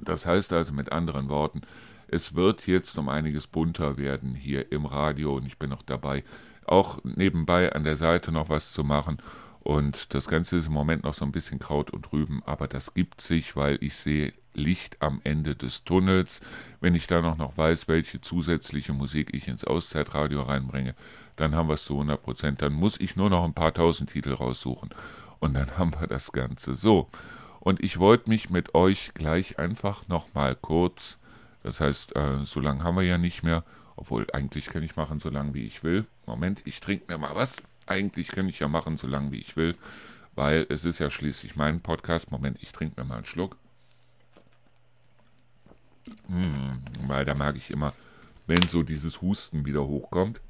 [0.00, 1.62] das heißt also mit anderen Worten,
[2.08, 6.24] es wird jetzt um einiges bunter werden hier im Radio und ich bin noch dabei,
[6.64, 9.18] auch nebenbei an der Seite noch was zu machen.
[9.60, 12.94] Und das Ganze ist im Moment noch so ein bisschen Kraut und Rüben, aber das
[12.94, 16.40] gibt sich, weil ich sehe Licht am Ende des Tunnels.
[16.80, 20.94] Wenn ich da noch, noch weiß, welche zusätzliche Musik ich ins Auszeitradio reinbringe,
[21.34, 22.62] dann haben wir es zu 100 Prozent.
[22.62, 24.90] Dann muss ich nur noch ein paar tausend Titel raussuchen
[25.40, 27.08] und dann haben wir das Ganze so.
[27.66, 31.18] Und ich wollte mich mit euch gleich einfach nochmal kurz,
[31.64, 33.64] das heißt, äh, so lange haben wir ja nicht mehr,
[33.96, 36.06] obwohl eigentlich kann ich machen, so lange wie ich will.
[36.26, 37.64] Moment, ich trinke mir mal was.
[37.86, 39.74] Eigentlich kann ich ja machen, so lange wie ich will,
[40.36, 42.30] weil es ist ja schließlich mein Podcast.
[42.30, 43.56] Moment, ich trinke mir mal einen Schluck.
[46.28, 47.94] Hm, weil da merke ich immer,
[48.46, 50.40] wenn so dieses Husten wieder hochkommt.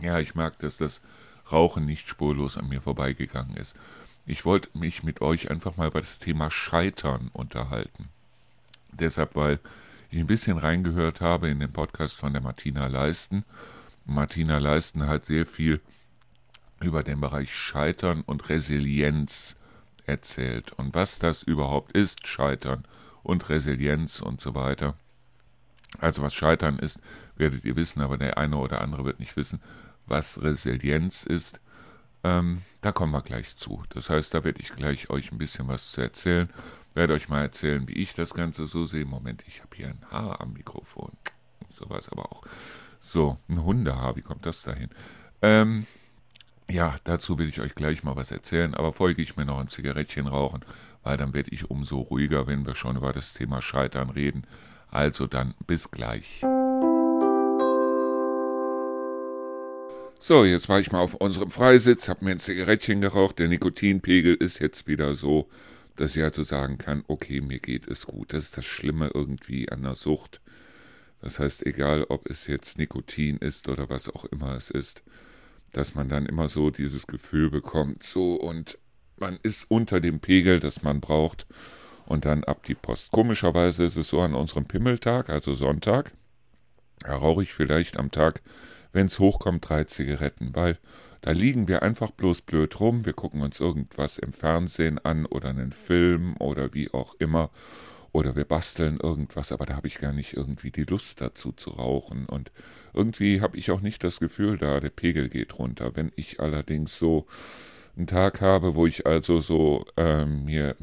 [0.00, 1.02] Ja, ich merke, dass das
[1.52, 3.76] Rauchen nicht spurlos an mir vorbeigegangen ist.
[4.26, 8.08] Ich wollte mich mit euch einfach mal über das Thema Scheitern unterhalten.
[8.92, 9.60] Deshalb, weil
[10.10, 13.44] ich ein bisschen reingehört habe in den Podcast von der Martina Leisten.
[14.06, 15.80] Martina Leisten hat sehr viel
[16.80, 19.56] über den Bereich Scheitern und Resilienz
[20.06, 20.72] erzählt.
[20.72, 22.84] Und was das überhaupt ist, Scheitern
[23.22, 24.96] und Resilienz und so weiter.
[25.98, 27.00] Also was Scheitern ist,
[27.36, 29.60] werdet ihr wissen, aber der eine oder andere wird nicht wissen,
[30.06, 31.60] was Resilienz ist.
[32.24, 33.84] Ähm, da kommen wir gleich zu.
[33.90, 36.50] Das heißt, da werde ich gleich euch ein bisschen was zu erzählen.
[36.94, 39.04] Werde euch mal erzählen, wie ich das Ganze so sehe.
[39.06, 41.12] Moment, ich habe hier ein Haar am Mikrofon.
[41.70, 42.42] Sowas aber auch.
[43.00, 44.90] So, ein Hundehaar, wie kommt das dahin?
[45.42, 45.86] Ähm,
[46.70, 49.68] Ja, dazu will ich euch gleich mal was erzählen, aber gehe ich mir noch ein
[49.68, 50.64] Zigarettchen rauchen,
[51.02, 54.46] weil dann werde ich umso ruhiger, wenn wir schon über das Thema Scheitern reden.
[54.90, 56.48] Also dann bis gleich.
[60.26, 63.38] So, jetzt war ich mal auf unserem Freisitz, habe mir ein Zigarettchen geraucht.
[63.38, 65.50] Der Nikotinpegel ist jetzt wieder so,
[65.96, 68.32] dass ich also sagen kann, okay, mir geht es gut.
[68.32, 70.40] Das ist das Schlimme irgendwie an der Sucht.
[71.20, 75.02] Das heißt, egal ob es jetzt Nikotin ist oder was auch immer es ist,
[75.72, 78.78] dass man dann immer so dieses Gefühl bekommt, so und
[79.18, 81.46] man ist unter dem Pegel, das man braucht
[82.06, 83.10] und dann ab die Post.
[83.10, 86.12] Komischerweise ist es so an unserem Pimmeltag, also Sonntag,
[87.00, 88.40] da rauche ich vielleicht am Tag,
[88.94, 90.78] wenn es hochkommt, drei Zigaretten, weil
[91.20, 95.50] da liegen wir einfach bloß blöd rum, wir gucken uns irgendwas im Fernsehen an oder
[95.50, 97.50] einen Film oder wie auch immer
[98.14, 101.70] oder wir basteln irgendwas, aber da habe ich gar nicht irgendwie die Lust dazu zu
[101.70, 102.26] rauchen.
[102.26, 102.52] Und
[102.92, 105.96] irgendwie habe ich auch nicht das Gefühl, da der Pegel geht runter.
[105.96, 107.26] Wenn ich allerdings so
[107.96, 110.76] einen Tag habe, wo ich also so ähm, mir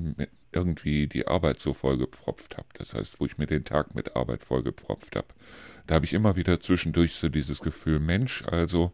[0.51, 4.43] irgendwie die Arbeit so vollgepfropft habe, das heißt, wo ich mir den Tag mit Arbeit
[4.43, 5.27] vollgepfropft habe,
[5.91, 8.93] da habe ich immer wieder zwischendurch so dieses Gefühl, Mensch, also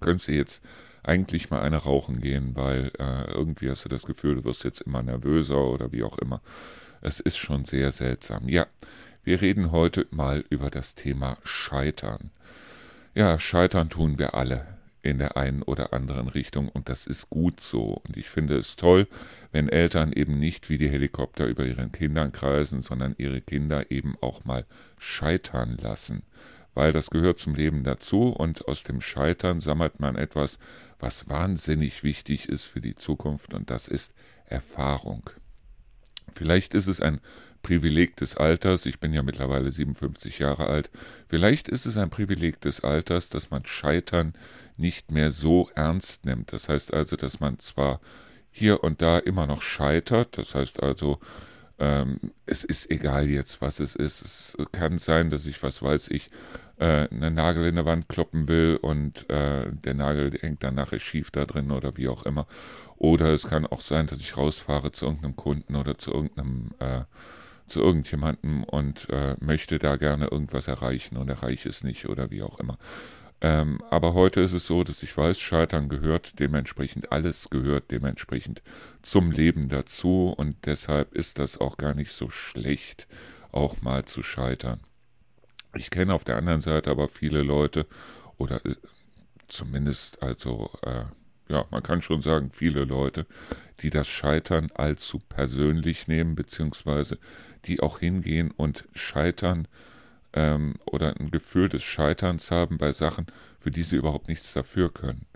[0.00, 0.60] könntest du jetzt
[1.04, 4.80] eigentlich mal eine rauchen gehen, weil äh, irgendwie hast du das Gefühl, du wirst jetzt
[4.80, 6.42] immer nervöser oder wie auch immer.
[7.00, 8.48] Es ist schon sehr seltsam.
[8.48, 8.66] Ja,
[9.22, 12.32] wir reden heute mal über das Thema Scheitern.
[13.14, 17.60] Ja, scheitern tun wir alle in der einen oder anderen Richtung und das ist gut
[17.60, 18.00] so.
[18.06, 19.06] Und ich finde es toll,
[19.52, 24.16] wenn Eltern eben nicht wie die Helikopter über ihren Kindern kreisen, sondern ihre Kinder eben
[24.20, 24.66] auch mal
[24.98, 26.22] scheitern lassen.
[26.74, 30.58] Weil das gehört zum Leben dazu und aus dem Scheitern sammelt man etwas,
[30.98, 34.14] was wahnsinnig wichtig ist für die Zukunft und das ist
[34.46, 35.30] Erfahrung.
[36.32, 37.20] Vielleicht ist es ein
[37.62, 40.90] Privileg des Alters, ich bin ja mittlerweile 57 Jahre alt,
[41.28, 44.34] vielleicht ist es ein Privileg des Alters, dass man Scheitern
[44.80, 46.52] nicht mehr so ernst nimmt.
[46.52, 48.00] Das heißt also, dass man zwar
[48.50, 51.20] hier und da immer noch scheitert, das heißt also,
[51.78, 54.22] ähm, es ist egal jetzt, was es ist.
[54.22, 56.30] Es kann sein, dass ich, was weiß ich,
[56.78, 60.98] äh, einen Nagel in der Wand kloppen will und äh, der Nagel hängt dann nachher
[60.98, 62.46] schief da drin oder wie auch immer.
[62.96, 67.02] Oder es kann auch sein, dass ich rausfahre zu irgendeinem Kunden oder zu irgendeinem, äh,
[67.66, 72.42] zu irgendjemandem und äh, möchte da gerne irgendwas erreichen und erreiche es nicht oder wie
[72.42, 72.76] auch immer.
[73.42, 78.62] Ähm, aber heute ist es so, dass ich weiß, Scheitern gehört dementsprechend, alles gehört dementsprechend
[79.02, 83.06] zum Leben dazu und deshalb ist das auch gar nicht so schlecht,
[83.50, 84.80] auch mal zu scheitern.
[85.74, 87.86] Ich kenne auf der anderen Seite aber viele Leute
[88.36, 88.74] oder äh,
[89.48, 91.04] zumindest also äh,
[91.50, 93.26] ja, man kann schon sagen, viele Leute,
[93.80, 97.18] die das Scheitern allzu persönlich nehmen, beziehungsweise
[97.64, 99.66] die auch hingehen und scheitern
[100.32, 103.26] ähm, oder ein Gefühl des Scheiterns haben bei Sachen,
[103.58, 105.26] für die sie überhaupt nichts dafür können.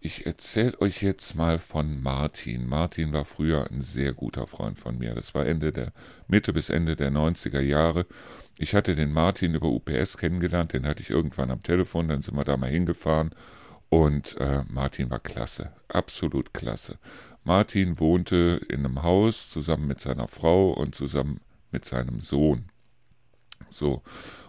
[0.00, 2.68] Ich erzähle euch jetzt mal von Martin.
[2.68, 5.14] Martin war früher ein sehr guter Freund von mir.
[5.14, 5.92] Das war Ende der
[6.28, 8.06] Mitte bis Ende der 90er Jahre.
[8.58, 12.36] Ich hatte den Martin über UPS kennengelernt, den hatte ich irgendwann am Telefon, dann sind
[12.36, 13.34] wir da mal hingefahren
[13.88, 16.98] und äh, Martin war klasse, absolut klasse.
[17.44, 21.40] Martin wohnte in einem Haus zusammen mit seiner Frau und zusammen
[21.70, 22.70] mit seinem Sohn.
[23.70, 24.02] So,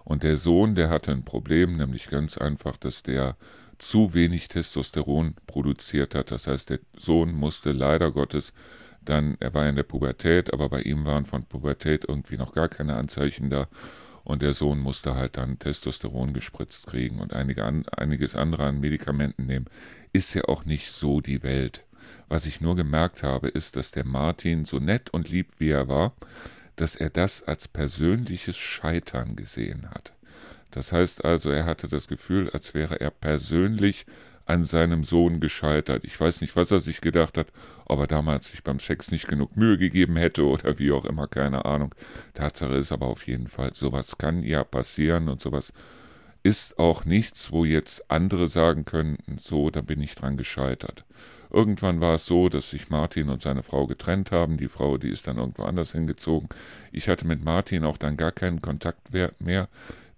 [0.03, 3.35] und der Sohn, der hatte ein Problem, nämlich ganz einfach, dass der
[3.77, 6.31] zu wenig Testosteron produziert hat.
[6.31, 8.53] Das heißt, der Sohn musste leider Gottes
[9.03, 12.67] dann, er war in der Pubertät, aber bei ihm waren von Pubertät irgendwie noch gar
[12.67, 13.67] keine Anzeichen da
[14.23, 18.81] und der Sohn musste halt dann Testosteron gespritzt kriegen und einige an, einiges andere an
[18.81, 19.67] Medikamenten nehmen.
[20.11, 21.85] Ist ja auch nicht so die Welt.
[22.27, 25.87] Was ich nur gemerkt habe, ist, dass der Martin, so nett und lieb wie er
[25.87, 26.13] war,
[26.77, 30.13] dass er das als persönliches Scheitern gesehen hat.
[30.71, 34.05] Das heißt also, er hatte das Gefühl, als wäre er persönlich
[34.45, 36.05] an seinem Sohn gescheitert.
[36.05, 37.47] Ich weiß nicht, was er sich gedacht hat,
[37.85, 41.27] ob er damals sich beim Sex nicht genug Mühe gegeben hätte oder wie auch immer,
[41.27, 41.93] keine Ahnung.
[42.33, 45.73] Tatsache ist aber auf jeden Fall, sowas kann ja passieren und sowas
[46.43, 51.03] ist auch nichts, wo jetzt andere sagen können, so, da bin ich dran gescheitert.
[51.49, 54.57] Irgendwann war es so, dass sich Martin und seine Frau getrennt haben.
[54.57, 56.49] Die Frau, die ist dann irgendwo anders hingezogen.
[56.91, 59.69] Ich hatte mit Martin auch dann gar keinen Kontakt mehr.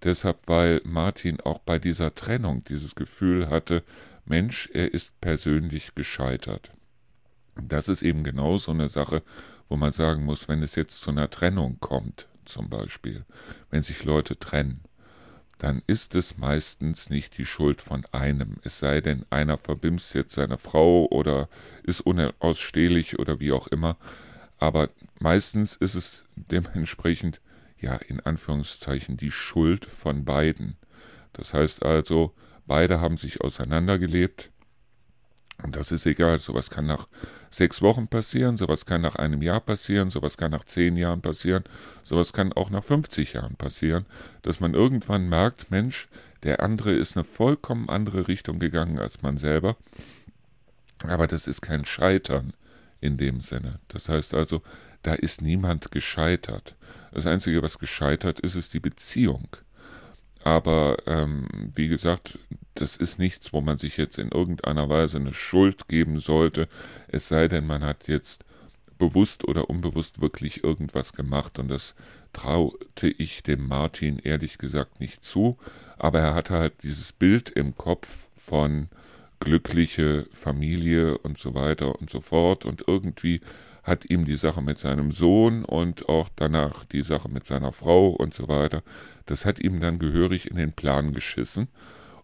[0.04, 3.84] Deshalb, weil Martin auch bei dieser Trennung dieses Gefühl hatte,
[4.26, 6.72] Mensch, er ist persönlich gescheitert.
[7.62, 9.24] Das ist eben genau so eine Sache,
[9.68, 13.26] wo man sagen muss, wenn es jetzt zu einer Trennung kommt, zum Beispiel,
[13.70, 14.82] wenn sich Leute trennen,
[15.60, 20.34] dann ist es meistens nicht die Schuld von einem, es sei denn, einer verbimst jetzt
[20.34, 21.48] seine Frau oder
[21.84, 23.98] ist unausstehlich oder wie auch immer,
[24.58, 24.90] aber
[25.20, 27.40] meistens ist es dementsprechend,
[27.80, 30.76] ja, in Anführungszeichen, die Schuld von beiden.
[31.34, 32.34] Das heißt also,
[32.70, 34.52] Beide haben sich auseinandergelebt
[35.64, 37.08] Und das ist egal, sowas kann nach
[37.50, 41.64] sechs Wochen passieren, sowas kann nach einem Jahr passieren, sowas kann nach zehn Jahren passieren,
[42.04, 44.06] sowas kann auch nach 50 Jahren passieren,
[44.42, 46.08] dass man irgendwann merkt, Mensch,
[46.44, 49.76] der andere ist eine vollkommen andere Richtung gegangen als man selber.
[51.04, 52.54] Aber das ist kein Scheitern
[53.02, 53.80] in dem Sinne.
[53.88, 54.62] Das heißt also,
[55.04, 56.76] da ist niemand gescheitert.
[57.12, 59.48] Das Einzige, was gescheitert ist, ist die Beziehung.
[60.44, 62.38] Aber ähm, wie gesagt,
[62.82, 66.68] das ist nichts, wo man sich jetzt in irgendeiner Weise eine Schuld geben sollte,
[67.08, 68.46] es sei denn, man hat jetzt
[68.98, 71.58] bewusst oder unbewusst wirklich irgendwas gemacht.
[71.58, 71.96] Und das
[72.34, 75.58] traute ich dem Martin ehrlich gesagt nicht zu,
[75.98, 78.08] aber er hatte halt dieses Bild im Kopf
[78.38, 78.90] von
[79.40, 82.66] glückliche Familie und so weiter und so fort.
[82.66, 83.42] Und irgendwie
[83.84, 88.10] hat ihm die Sache mit seinem Sohn und auch danach die Sache mit seiner Frau
[88.10, 88.84] und so weiter,
[89.26, 91.70] das hat ihm dann gehörig in den Plan geschissen.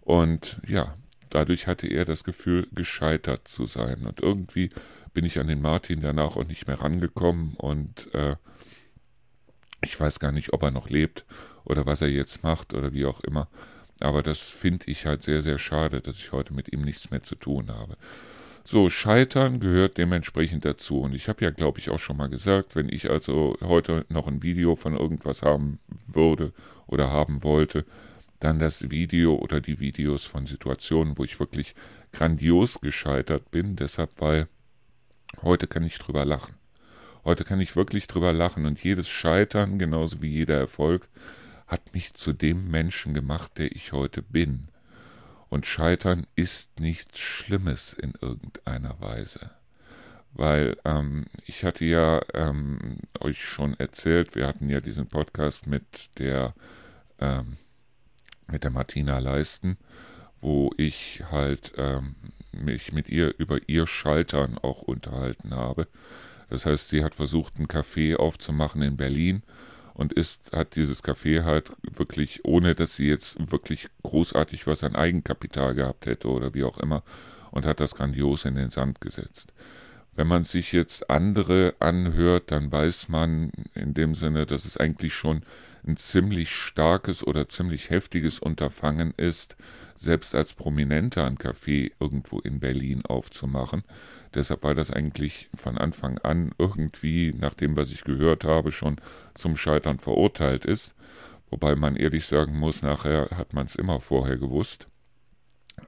[0.06, 0.95] Und ja,
[1.30, 4.06] dadurch hatte er das Gefühl, gescheitert zu sein.
[4.06, 4.70] Und irgendwie
[5.14, 8.36] bin ich an den Martin danach auch nicht mehr rangekommen und äh,
[9.84, 11.26] ich weiß gar nicht, ob er noch lebt
[11.64, 13.47] oder was er jetzt macht oder wie auch immer.
[13.99, 17.24] Aber das finde ich halt sehr, sehr schade, dass ich heute mit ihm nichts mehr
[17.24, 17.97] zu tun habe.
[18.66, 21.01] So, Scheitern gehört dementsprechend dazu.
[21.01, 24.28] Und ich habe ja, glaube ich, auch schon mal gesagt, wenn ich also heute noch
[24.28, 26.51] ein Video von irgendwas haben würde
[26.88, 27.86] oder haben wollte,
[28.39, 31.75] dann das Video oder die Videos von Situationen, wo ich wirklich
[32.11, 33.75] grandios gescheitert bin.
[33.75, 34.47] Deshalb, weil
[35.41, 36.55] heute kann ich drüber lachen.
[37.23, 41.07] Heute kann ich wirklich drüber lachen und jedes Scheitern, genauso wie jeder Erfolg,
[41.67, 44.67] hat mich zu dem Menschen gemacht, der ich heute bin.
[45.49, 49.51] Und Scheitern ist nichts Schlimmes in irgendeiner Weise.
[50.33, 56.19] Weil ähm, ich hatte ja ähm, euch schon erzählt, wir hatten ja diesen Podcast mit
[56.19, 56.53] der,
[57.19, 57.57] ähm,
[58.47, 59.77] mit der Martina Leisten,
[60.41, 62.15] wo ich halt ähm,
[62.51, 65.87] mich mit ihr über ihr Scheitern auch unterhalten habe.
[66.49, 69.43] Das heißt, sie hat versucht, ein Café aufzumachen in Berlin
[69.93, 74.95] und ist, hat dieses Café halt wirklich, ohne dass sie jetzt wirklich großartig was an
[74.95, 77.03] Eigenkapital gehabt hätte oder wie auch immer,
[77.51, 79.53] und hat das grandios in den Sand gesetzt.
[80.13, 85.13] Wenn man sich jetzt andere anhört, dann weiß man in dem Sinne, dass es eigentlich
[85.13, 85.43] schon
[85.88, 89.55] ein ziemlich starkes oder ziemlich heftiges Unterfangen ist,
[89.95, 93.83] selbst als Prominenter ein Café irgendwo in Berlin aufzumachen.
[94.33, 98.97] Deshalb war das eigentlich von Anfang an irgendwie, nach dem, was ich gehört habe, schon
[99.36, 100.95] zum Scheitern verurteilt ist.
[101.49, 104.88] Wobei man ehrlich sagen muss, nachher hat man es immer vorher gewusst.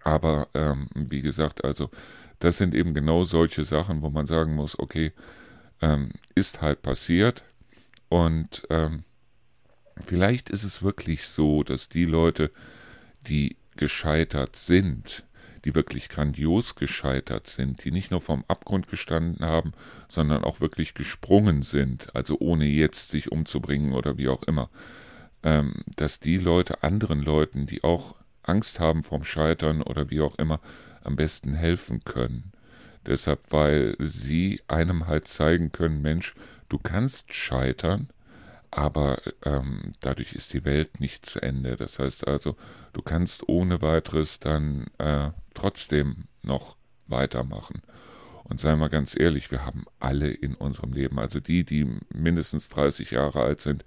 [0.03, 1.89] Aber ähm, wie gesagt, also
[2.39, 5.11] das sind eben genau solche Sachen, wo man sagen muss, okay,
[5.81, 7.43] ähm, ist halt passiert
[8.09, 9.03] und ähm,
[10.05, 12.51] vielleicht ist es wirklich so, dass die Leute,
[13.27, 15.23] die gescheitert sind,
[15.65, 19.73] die wirklich grandios gescheitert sind, die nicht nur vom Abgrund gestanden haben,
[20.07, 24.69] sondern auch wirklich gesprungen sind, also ohne jetzt sich umzubringen oder wie auch immer,
[25.43, 30.35] ähm, dass die Leute anderen Leuten, die auch Angst haben vom Scheitern oder wie auch
[30.35, 30.61] immer,
[31.03, 32.51] am besten helfen können.
[33.05, 36.33] Deshalb, weil sie einem halt zeigen können, Mensch,
[36.69, 38.09] du kannst scheitern,
[38.71, 41.77] aber ähm, dadurch ist die Welt nicht zu Ende.
[41.77, 42.55] Das heißt also,
[42.93, 47.81] du kannst ohne weiteres dann äh, trotzdem noch weitermachen.
[48.43, 52.69] Und seien wir ganz ehrlich, wir haben alle in unserem Leben, also die, die mindestens
[52.69, 53.83] 30 Jahre alt sind,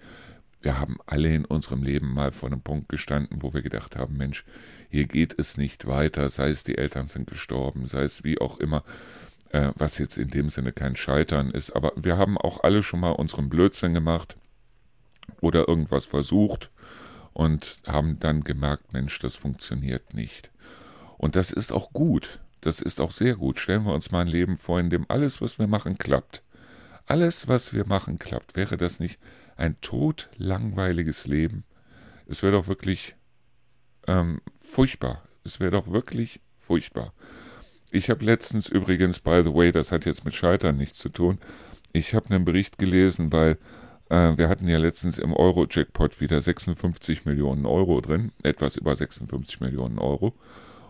[0.61, 4.19] wir haben alle in unserem Leben mal vor einem Punkt gestanden, wo wir gedacht haben,
[4.19, 4.45] Mensch,
[4.91, 8.59] hier geht es nicht weiter, sei es die Eltern sind gestorben, sei es wie auch
[8.59, 8.85] immer,
[9.51, 11.71] äh, was jetzt in dem Sinne kein Scheitern ist.
[11.71, 14.37] Aber wir haben auch alle schon mal unseren Blödsinn gemacht
[15.41, 16.71] oder irgendwas versucht
[17.33, 20.51] und haben dann gemerkt, Mensch, das funktioniert nicht.
[21.17, 22.41] Und das ist auch gut.
[22.61, 23.59] Das ist auch sehr gut.
[23.59, 26.43] Stellen wir uns mal ein Leben vor, in dem alles, was wir machen, klappt.
[27.07, 28.57] Alles, was wir machen, klappt.
[28.57, 29.19] Wäre das nicht
[29.57, 31.65] ein todlangweiliges Leben?
[32.27, 33.17] Es wäre doch wirklich
[34.07, 35.23] ähm, furchtbar.
[35.45, 37.13] Es wäre doch wirklich furchtbar.
[37.91, 41.39] Ich habe letztens übrigens, by the way, das hat jetzt mit Scheitern nichts zu tun,
[41.93, 43.59] ich habe einen Bericht gelesen, weil
[44.11, 49.61] äh, wir hatten ja letztens im Euro-Jackpot wieder 56 Millionen Euro drin, etwas über 56
[49.61, 50.35] Millionen Euro.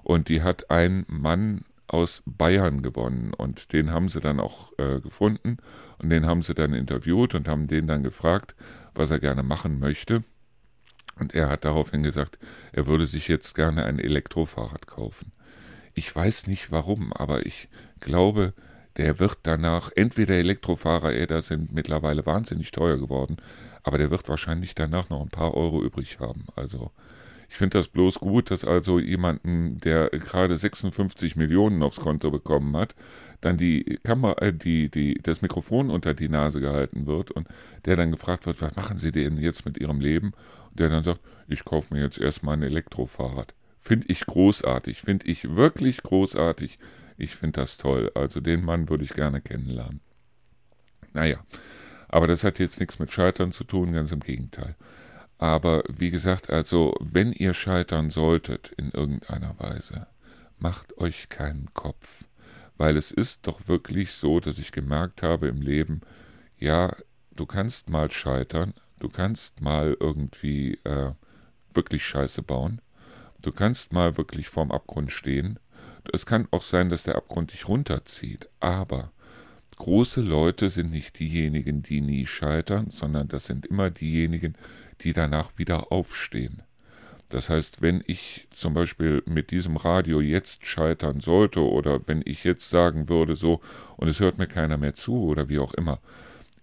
[0.02, 5.00] Und die hat ein Mann aus Bayern gewonnen und den haben sie dann auch äh,
[5.00, 5.58] gefunden
[5.98, 8.54] und den haben sie dann interviewt und haben den dann gefragt,
[8.94, 10.22] was er gerne machen möchte.
[11.18, 12.38] Und er hat daraufhin gesagt,
[12.72, 15.32] er würde sich jetzt gerne ein Elektrofahrrad kaufen.
[15.94, 17.68] Ich weiß nicht warum, aber ich
[17.98, 18.54] glaube,
[19.01, 23.38] der wird danach, entweder Elektrofahrräder sind mittlerweile wahnsinnig teuer geworden,
[23.82, 26.44] aber der wird wahrscheinlich danach noch ein paar Euro übrig haben.
[26.55, 26.90] Also
[27.48, 32.76] Ich finde das bloß gut, dass also jemanden, der gerade 56 Millionen aufs Konto bekommen
[32.76, 32.94] hat,
[33.40, 37.48] dann die Kamera, äh, die, die, das Mikrofon unter die Nase gehalten wird und
[37.86, 40.34] der dann gefragt wird, was machen Sie denn jetzt mit Ihrem Leben?
[40.70, 43.55] Und der dann sagt, ich kaufe mir jetzt erstmal ein Elektrofahrrad.
[43.78, 46.78] Finde ich großartig, finde ich wirklich großartig.
[47.20, 48.10] Ich finde das toll.
[48.14, 50.00] Also den Mann würde ich gerne kennenlernen.
[51.12, 51.44] Naja,
[52.08, 54.76] aber das hat jetzt nichts mit Scheitern zu tun, ganz im Gegenteil.
[55.38, 60.06] Aber wie gesagt, also wenn ihr scheitern solltet in irgendeiner Weise,
[60.58, 62.24] macht euch keinen Kopf.
[62.76, 66.00] Weil es ist doch wirklich so, dass ich gemerkt habe im Leben,
[66.58, 66.94] ja,
[67.34, 71.12] du kannst mal scheitern, du kannst mal irgendwie äh,
[71.74, 72.80] wirklich Scheiße bauen,
[73.40, 75.58] du kannst mal wirklich vorm Abgrund stehen.
[76.12, 79.12] Es kann auch sein, dass der Abgrund dich runterzieht, aber
[79.76, 84.55] große Leute sind nicht diejenigen, die nie scheitern, sondern das sind immer diejenigen,
[85.03, 86.62] die danach wieder aufstehen.
[87.30, 92.44] Das heißt, wenn ich zum Beispiel mit diesem Radio jetzt scheitern sollte oder wenn ich
[92.44, 93.61] jetzt sagen würde, so,
[93.96, 96.01] und es hört mir keiner mehr zu oder wie auch immer,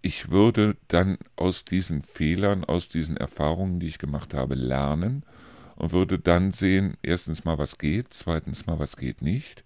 [0.01, 5.23] ich würde dann aus diesen Fehlern, aus diesen Erfahrungen, die ich gemacht habe, lernen
[5.77, 9.63] und würde dann sehen, erstens mal, was geht, zweitens mal, was geht nicht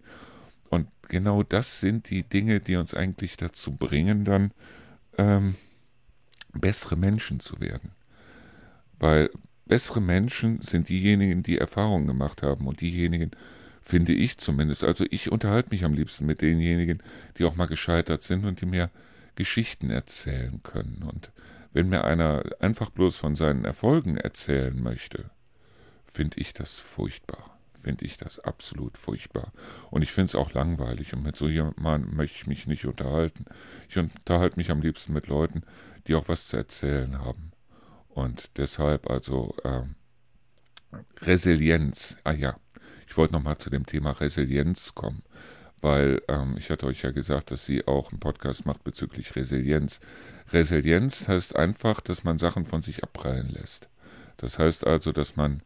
[0.72, 4.52] und genau das sind die Dinge, die uns eigentlich dazu bringen, dann
[5.18, 5.56] ähm,
[6.54, 7.92] bessere Menschen zu werden.
[8.98, 9.30] Weil
[9.66, 13.32] bessere Menschen sind diejenigen, die Erfahrungen gemacht haben und diejenigen,
[13.82, 17.04] finde ich zumindest, also ich unterhalte mich am liebsten mit denjenigen,
[17.38, 18.90] die auch mal gescheitert sind und die mir
[19.36, 21.04] Geschichten erzählen können.
[21.06, 21.32] Und
[21.74, 25.32] wenn mir einer einfach bloß von seinen Erfolgen erzählen möchte,
[26.12, 27.52] finde ich das furchtbar
[27.82, 29.52] finde ich das absolut furchtbar.
[29.90, 31.14] Und ich finde es auch langweilig.
[31.14, 33.46] Und mit so jemandem möchte ich mich nicht unterhalten.
[33.90, 35.64] Ich unterhalte mich am liebsten mit Leuten,
[36.08, 37.52] die auch was zu erzählen haben.
[38.10, 39.84] Und deshalb also äh,
[41.22, 42.18] Resilienz.
[42.24, 42.56] Ah ja,
[43.08, 45.24] ich wollte nochmal zu dem Thema Resilienz kommen,
[45.82, 50.00] weil ähm, ich hatte euch ja gesagt, dass sie auch einen Podcast macht bezüglich Resilienz.
[50.52, 53.90] Resilienz heißt einfach, dass man Sachen von sich abprallen lässt.
[54.38, 55.62] Das heißt also, dass man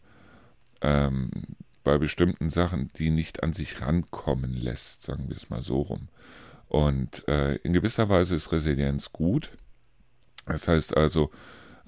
[0.82, 1.30] ähm,
[1.84, 6.09] bei bestimmten Sachen, die nicht an sich rankommen lässt, sagen wir es mal so rum.
[6.67, 9.51] Und äh, in gewisser Weise ist Resilienz gut.
[10.45, 11.32] Das heißt also,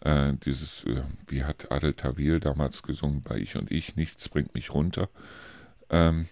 [0.01, 4.53] äh, dieses, äh, wie hat Adel Tawil damals gesungen bei Ich und Ich, nichts bringt
[4.53, 5.09] mich runter.
[5.89, 6.27] Ähm,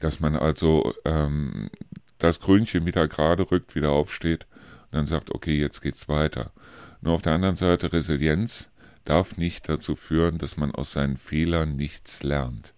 [0.00, 1.70] dass man also ähm,
[2.18, 4.46] das Krönchen wieder gerade rückt, wieder aufsteht
[4.86, 6.52] und dann sagt, okay, jetzt geht's weiter.
[7.00, 8.70] Nur auf der anderen Seite Resilienz
[9.06, 12.74] darf nicht dazu führen, dass man aus seinen Fehlern nichts lernt.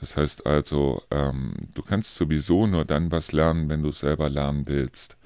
[0.00, 4.28] Das heißt also, ähm, du kannst sowieso nur dann was lernen, wenn du es selber
[4.28, 5.16] lernen willst.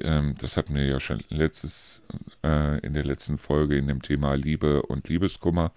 [0.00, 2.02] Ähm, das hatten wir ja schon letztes,
[2.44, 5.72] äh, in der letzten Folge in dem Thema Liebe und Liebeskummer,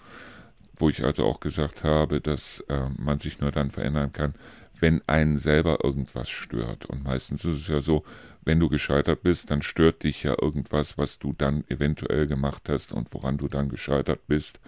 [0.75, 4.35] wo ich also auch gesagt habe, dass äh, man sich nur dann verändern kann,
[4.79, 6.85] wenn einen selber irgendwas stört.
[6.85, 8.03] Und meistens ist es ja so,
[8.43, 12.91] wenn du gescheitert bist, dann stört dich ja irgendwas, was du dann eventuell gemacht hast
[12.91, 14.59] und woran du dann gescheitert bist,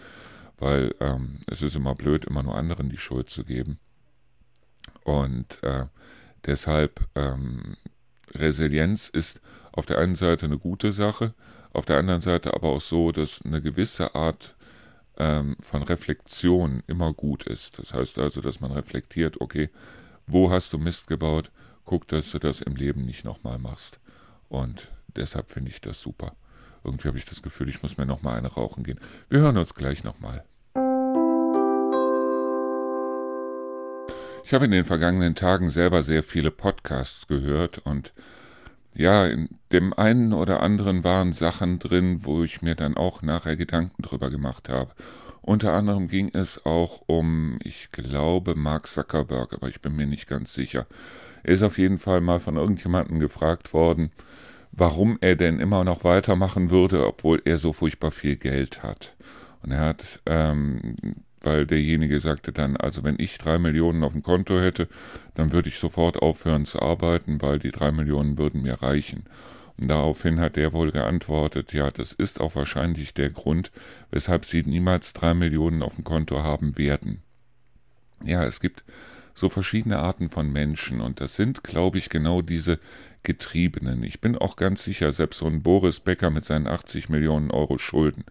[0.57, 3.79] weil ähm, es ist immer blöd, immer nur anderen die Schuld zu geben.
[5.03, 5.85] Und äh,
[6.45, 7.77] deshalb ähm,
[8.33, 9.41] Resilienz ist
[9.71, 11.33] auf der einen Seite eine gute Sache,
[11.73, 14.55] auf der anderen Seite aber auch so, dass eine gewisse Art
[15.17, 17.79] ähm, von Reflexion immer gut ist.
[17.79, 19.69] Das heißt also, dass man reflektiert, okay,
[20.27, 21.51] wo hast du Mist gebaut?
[21.85, 23.99] Guck, dass du das im Leben nicht nochmal machst.
[24.49, 26.35] Und deshalb finde ich das super.
[26.83, 28.99] Irgendwie habe ich das Gefühl, ich muss mir nochmal eine rauchen gehen.
[29.29, 30.43] Wir hören uns gleich nochmal.
[34.43, 38.13] Ich habe in den vergangenen Tagen selber sehr viele Podcasts gehört und
[38.93, 43.55] ja, in dem einen oder anderen waren Sachen drin, wo ich mir dann auch nachher
[43.55, 44.91] Gedanken drüber gemacht habe.
[45.41, 50.27] Unter anderem ging es auch um, ich glaube, Mark Zuckerberg, aber ich bin mir nicht
[50.27, 50.85] ganz sicher.
[51.43, 54.11] Er ist auf jeden Fall mal von irgendjemandem gefragt worden,
[54.71, 59.15] warum er denn immer noch weitermachen würde, obwohl er so furchtbar viel Geld hat.
[59.63, 60.95] Und er hat, ähm,
[61.41, 64.87] weil derjenige sagte dann, also wenn ich drei Millionen auf dem Konto hätte,
[65.35, 69.23] dann würde ich sofort aufhören zu arbeiten, weil die drei Millionen würden mir reichen.
[69.77, 73.71] Und daraufhin hat er wohl geantwortet, ja, das ist auch wahrscheinlich der Grund,
[74.11, 77.23] weshalb sie niemals drei Millionen auf dem Konto haben werden.
[78.23, 78.83] Ja, es gibt
[79.33, 82.79] so verschiedene Arten von Menschen und das sind, glaube ich, genau diese
[83.23, 84.03] Getriebenen.
[84.03, 87.77] Ich bin auch ganz sicher, selbst so ein Boris Becker mit seinen 80 Millionen Euro
[87.77, 88.25] Schulden,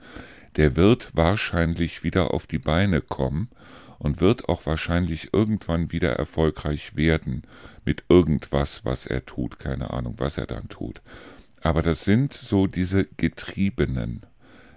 [0.57, 3.49] der wird wahrscheinlich wieder auf die Beine kommen
[3.99, 7.43] und wird auch wahrscheinlich irgendwann wieder erfolgreich werden
[7.85, 9.59] mit irgendwas, was er tut.
[9.59, 11.03] Keine Ahnung, was er dann tut.
[11.61, 14.23] Aber das sind so diese Getriebenen.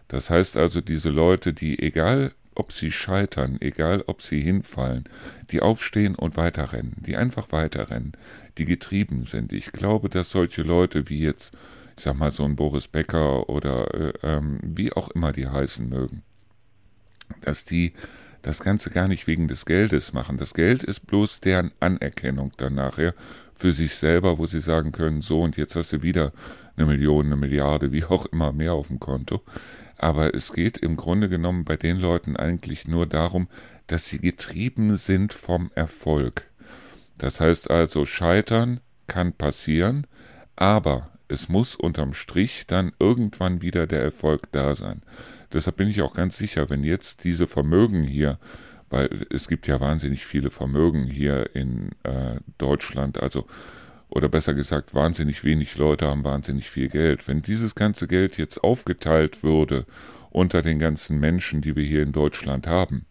[0.09, 5.05] Das heißt also diese Leute, die egal ob sie scheitern, egal ob sie hinfallen,
[5.51, 8.13] die aufstehen und weiterrennen, die einfach weiterrennen,
[8.57, 9.53] die getrieben sind.
[9.53, 11.57] Ich glaube, dass solche Leute wie jetzt,
[11.97, 15.87] ich sag mal, so ein Boris Becker oder äh, ähm, wie auch immer die heißen
[15.87, 16.23] mögen,
[17.41, 17.93] dass die
[18.41, 20.37] das Ganze gar nicht wegen des Geldes machen.
[20.37, 23.13] Das Geld ist bloß deren Anerkennung dann nachher
[23.55, 26.33] für sich selber, wo sie sagen können, so und jetzt hast du wieder
[26.75, 29.41] eine Million, eine Milliarde, wie auch immer mehr auf dem Konto.
[29.97, 33.47] Aber es geht im Grunde genommen bei den Leuten eigentlich nur darum,
[33.87, 36.43] dass sie getrieben sind vom Erfolg.
[37.17, 40.07] Das heißt also, scheitern kann passieren,
[40.55, 45.01] aber es muss unterm Strich dann irgendwann wieder der Erfolg da sein.
[45.51, 48.39] Deshalb bin ich auch ganz sicher, wenn jetzt diese Vermögen hier,
[48.89, 53.47] weil es gibt ja wahnsinnig viele Vermögen hier in äh, Deutschland, also
[54.09, 57.27] oder besser gesagt, wahnsinnig wenig Leute haben wahnsinnig viel Geld.
[57.27, 59.87] Wenn dieses ganze Geld jetzt aufgeteilt würde
[60.29, 63.07] unter den ganzen Menschen, die wir hier in Deutschland haben,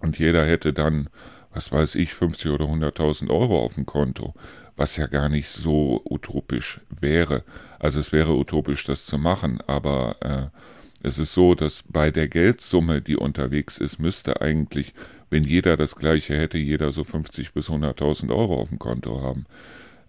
[0.00, 1.08] und jeder hätte dann,
[1.56, 4.34] was weiß ich, 50 oder 100.000 Euro auf dem Konto,
[4.76, 7.44] was ja gar nicht so utopisch wäre.
[7.78, 10.58] Also es wäre utopisch, das zu machen, aber äh,
[11.02, 14.92] es ist so, dass bei der Geldsumme, die unterwegs ist, müsste eigentlich,
[15.30, 19.46] wenn jeder das gleiche hätte, jeder so 50 bis 100.000 Euro auf dem Konto haben.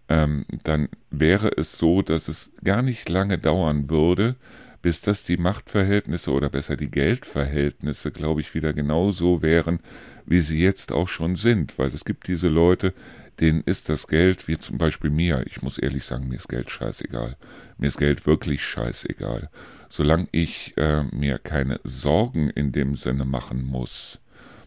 [0.10, 4.36] Ähm, dann wäre es so, dass es gar nicht lange dauern würde,
[4.82, 9.80] bis das die Machtverhältnisse oder besser die Geldverhältnisse, glaube ich, wieder genauso wären,
[10.26, 11.78] wie sie jetzt auch schon sind.
[11.78, 12.94] Weil es gibt diese Leute,
[13.40, 16.72] denen ist das Geld, wie zum Beispiel mir, ich muss ehrlich sagen, mir ist Geld
[16.72, 17.38] scheißegal.
[17.78, 19.50] Mir ist Geld wirklich scheißegal.
[19.90, 24.20] Solange ich äh, mir keine Sorgen in dem Sinne machen muss.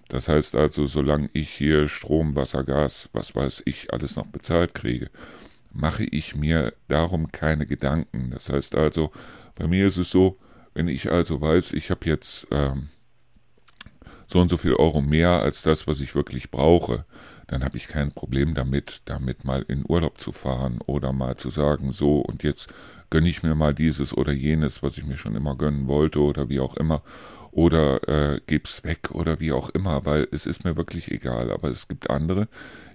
[0.09, 4.75] Das heißt also, solange ich hier Strom, Wasser, Gas, was weiß ich, alles noch bezahlt
[4.75, 5.09] kriege,
[5.73, 8.31] mache ich mir darum keine Gedanken.
[8.33, 9.13] Das heißt also,
[9.55, 10.39] bei mir ist es so,
[10.75, 12.89] wenn ich also weiß, ich habe jetzt ähm,
[14.27, 17.05] so und so viel Euro mehr als das, was ich wirklich brauche,
[17.49, 21.51] dann habe ich kein Problem damit, damit mal in Urlaub zu fahren oder mal zu
[21.51, 22.73] sagen, so und jetzt
[23.11, 26.49] gönne ich mir mal dieses oder jenes, was ich mir schon immer gönnen wollte oder
[26.49, 27.03] wie auch immer
[27.51, 31.51] oder äh, geb's weg oder wie auch immer, weil es ist mir wirklich egal.
[31.51, 32.47] Aber es gibt andere,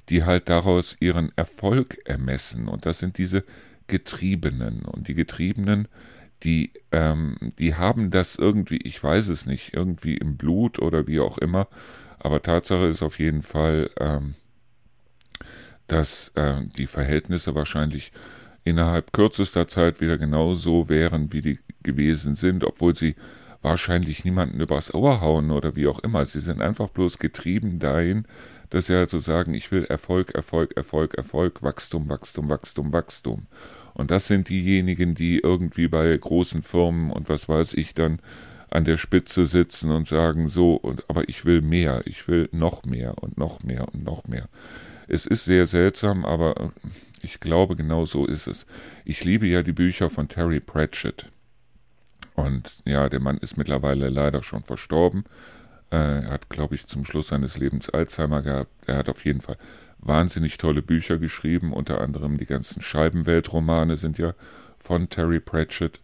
[0.07, 3.43] die halt daraus ihren Erfolg ermessen und das sind diese
[3.87, 5.89] Getriebenen und die Getriebenen,
[6.43, 11.19] die, ähm, die haben das irgendwie, ich weiß es nicht, irgendwie im Blut oder wie
[11.19, 11.67] auch immer,
[12.19, 14.35] aber Tatsache ist auf jeden Fall, ähm,
[15.87, 18.11] dass äh, die Verhältnisse wahrscheinlich
[18.63, 23.15] innerhalb kürzester Zeit wieder genau so wären, wie die gewesen sind, obwohl sie
[23.61, 26.25] wahrscheinlich niemanden übers Ohr hauen oder wie auch immer.
[26.25, 28.25] Sie sind einfach bloß getrieben dahin,
[28.69, 33.47] dass sie halt so sagen, ich will Erfolg, Erfolg, Erfolg, Erfolg, Wachstum, Wachstum, Wachstum, Wachstum.
[33.95, 38.19] Und das sind diejenigen, die irgendwie bei großen Firmen und was weiß ich dann
[38.69, 42.83] an der Spitze sitzen und sagen so, und, aber ich will mehr, ich will noch
[42.83, 44.49] mehr und noch mehr und noch mehr.
[45.07, 46.71] Es ist sehr seltsam, aber
[47.21, 48.65] ich glaube, genau so ist es.
[49.05, 51.31] Ich liebe ja die Bücher von Terry Pratchett.
[52.35, 55.23] Und ja, der Mann ist mittlerweile leider schon verstorben.
[55.89, 58.71] Äh, er hat, glaube ich, zum Schluss seines Lebens Alzheimer gehabt.
[58.87, 59.57] Er hat auf jeden Fall
[60.05, 61.73] wahnsinnig tolle Bücher geschrieben.
[61.73, 64.33] Unter anderem die ganzen Scheibenweltromane sind ja
[64.79, 65.99] von Terry Pratchett.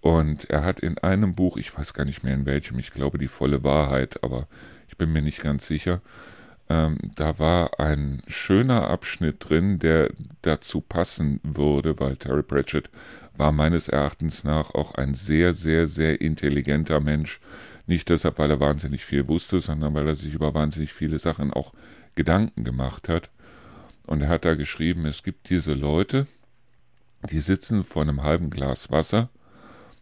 [0.00, 3.18] Und er hat in einem Buch, ich weiß gar nicht mehr in welchem, ich glaube
[3.18, 4.46] die volle Wahrheit, aber
[4.88, 6.00] ich bin mir nicht ganz sicher,
[6.68, 10.10] ähm, da war ein schöner Abschnitt drin, der
[10.42, 12.90] dazu passen würde, weil Terry Pratchett
[13.36, 17.40] war meines Erachtens nach auch ein sehr, sehr, sehr intelligenter Mensch.
[17.86, 21.52] Nicht deshalb, weil er wahnsinnig viel wusste, sondern weil er sich über wahnsinnig viele Sachen
[21.52, 21.72] auch
[22.18, 23.30] Gedanken gemacht hat.
[24.04, 26.26] Und er hat da geschrieben, es gibt diese Leute,
[27.30, 29.28] die sitzen vor einem halben Glas Wasser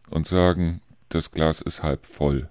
[0.09, 0.81] und sagen,
[1.11, 2.49] das Glas ist halb voll.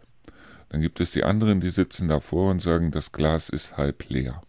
[0.70, 4.44] Dann gibt es die anderen, die sitzen davor und sagen, das Glas ist halb leer.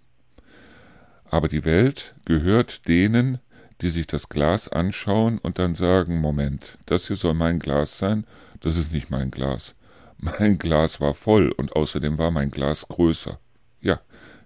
[1.30, 3.38] Aber die Welt gehört denen,
[3.80, 8.26] die sich das Glas anschauen und dann sagen, Moment, das hier soll mein Glas sein,
[8.60, 9.74] das ist nicht mein Glas.
[10.18, 13.38] Mein Glas war voll und außerdem war mein Glas größer.
[13.80, 14.00] Ja,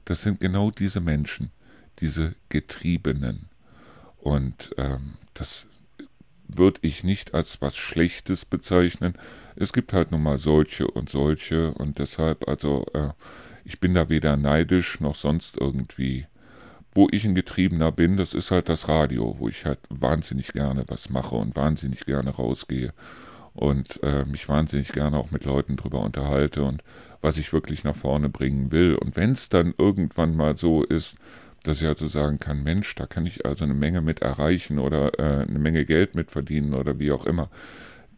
[0.05, 1.51] das sind genau diese Menschen,
[2.01, 3.48] diese Getriebenen.
[4.18, 5.66] Und ähm, das
[6.48, 9.14] würde ich nicht als was Schlechtes bezeichnen.
[9.56, 13.10] Es gibt halt nun mal solche und solche und deshalb, also äh,
[13.64, 16.27] ich bin da weder neidisch noch sonst irgendwie.
[16.93, 20.85] Wo ich ein Getriebener bin, das ist halt das Radio, wo ich halt wahnsinnig gerne
[20.89, 22.93] was mache und wahnsinnig gerne rausgehe
[23.55, 26.82] und äh, mich wahnsinnig gerne auch mit Leuten drüber unterhalte und
[27.20, 28.94] was ich wirklich nach vorne bringen will.
[28.94, 31.16] Und wenn es dann irgendwann mal so ist,
[31.62, 35.18] dass ich also sagen kann, Mensch, da kann ich also eine Menge mit erreichen oder
[35.18, 37.51] äh, eine Menge Geld mit verdienen oder wie auch immer,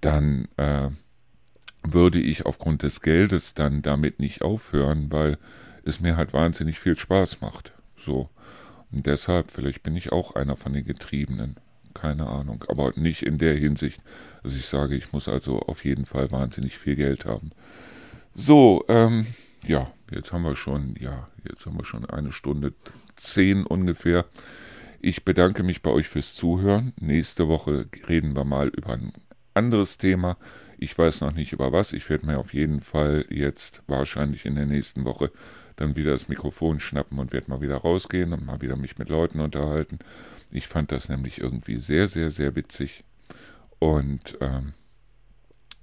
[0.00, 0.90] dann äh,
[1.82, 5.38] würde ich aufgrund des Geldes dann damit nicht aufhören, weil
[5.84, 7.72] es mir halt wahnsinnig viel Spaß macht.
[8.04, 8.28] So.
[8.92, 11.56] Und deshalb, vielleicht bin ich auch einer von den Getriebenen.
[11.94, 12.64] Keine Ahnung.
[12.68, 14.02] Aber nicht in der Hinsicht,
[14.42, 17.50] dass ich sage, ich muss also auf jeden Fall wahnsinnig viel Geld haben.
[18.34, 19.26] So, ähm,
[19.66, 22.72] ja, jetzt haben wir schon, ja, jetzt haben wir schon eine Stunde
[23.16, 24.24] zehn ungefähr.
[25.00, 26.92] Ich bedanke mich bei euch fürs Zuhören.
[27.00, 29.12] Nächste Woche reden wir mal über ein
[29.54, 30.36] anderes Thema.
[30.78, 31.92] Ich weiß noch nicht über was.
[31.92, 35.30] Ich werde mir auf jeden Fall jetzt wahrscheinlich in der nächsten Woche
[35.76, 39.08] dann wieder das Mikrofon schnappen und werde mal wieder rausgehen und mal wieder mich mit
[39.08, 39.98] Leuten unterhalten.
[40.52, 43.04] Ich fand das nämlich irgendwie sehr, sehr, sehr witzig.
[43.78, 44.74] Und ähm,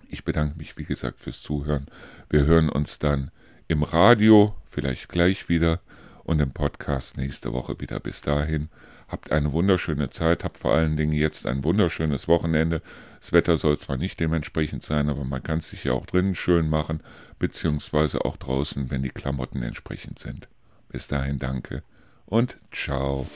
[0.07, 1.87] ich bedanke mich, wie gesagt, fürs Zuhören.
[2.29, 3.31] Wir hören uns dann
[3.67, 5.81] im Radio, vielleicht gleich wieder
[6.23, 7.99] und im Podcast nächste Woche wieder.
[7.99, 8.69] Bis dahin,
[9.07, 12.81] habt eine wunderschöne Zeit, habt vor allen Dingen jetzt ein wunderschönes Wochenende.
[13.19, 16.35] Das Wetter soll zwar nicht dementsprechend sein, aber man kann es sich ja auch drinnen
[16.35, 17.01] schön machen,
[17.37, 20.47] beziehungsweise auch draußen, wenn die Klamotten entsprechend sind.
[20.89, 21.83] Bis dahin danke
[22.25, 23.27] und ciao.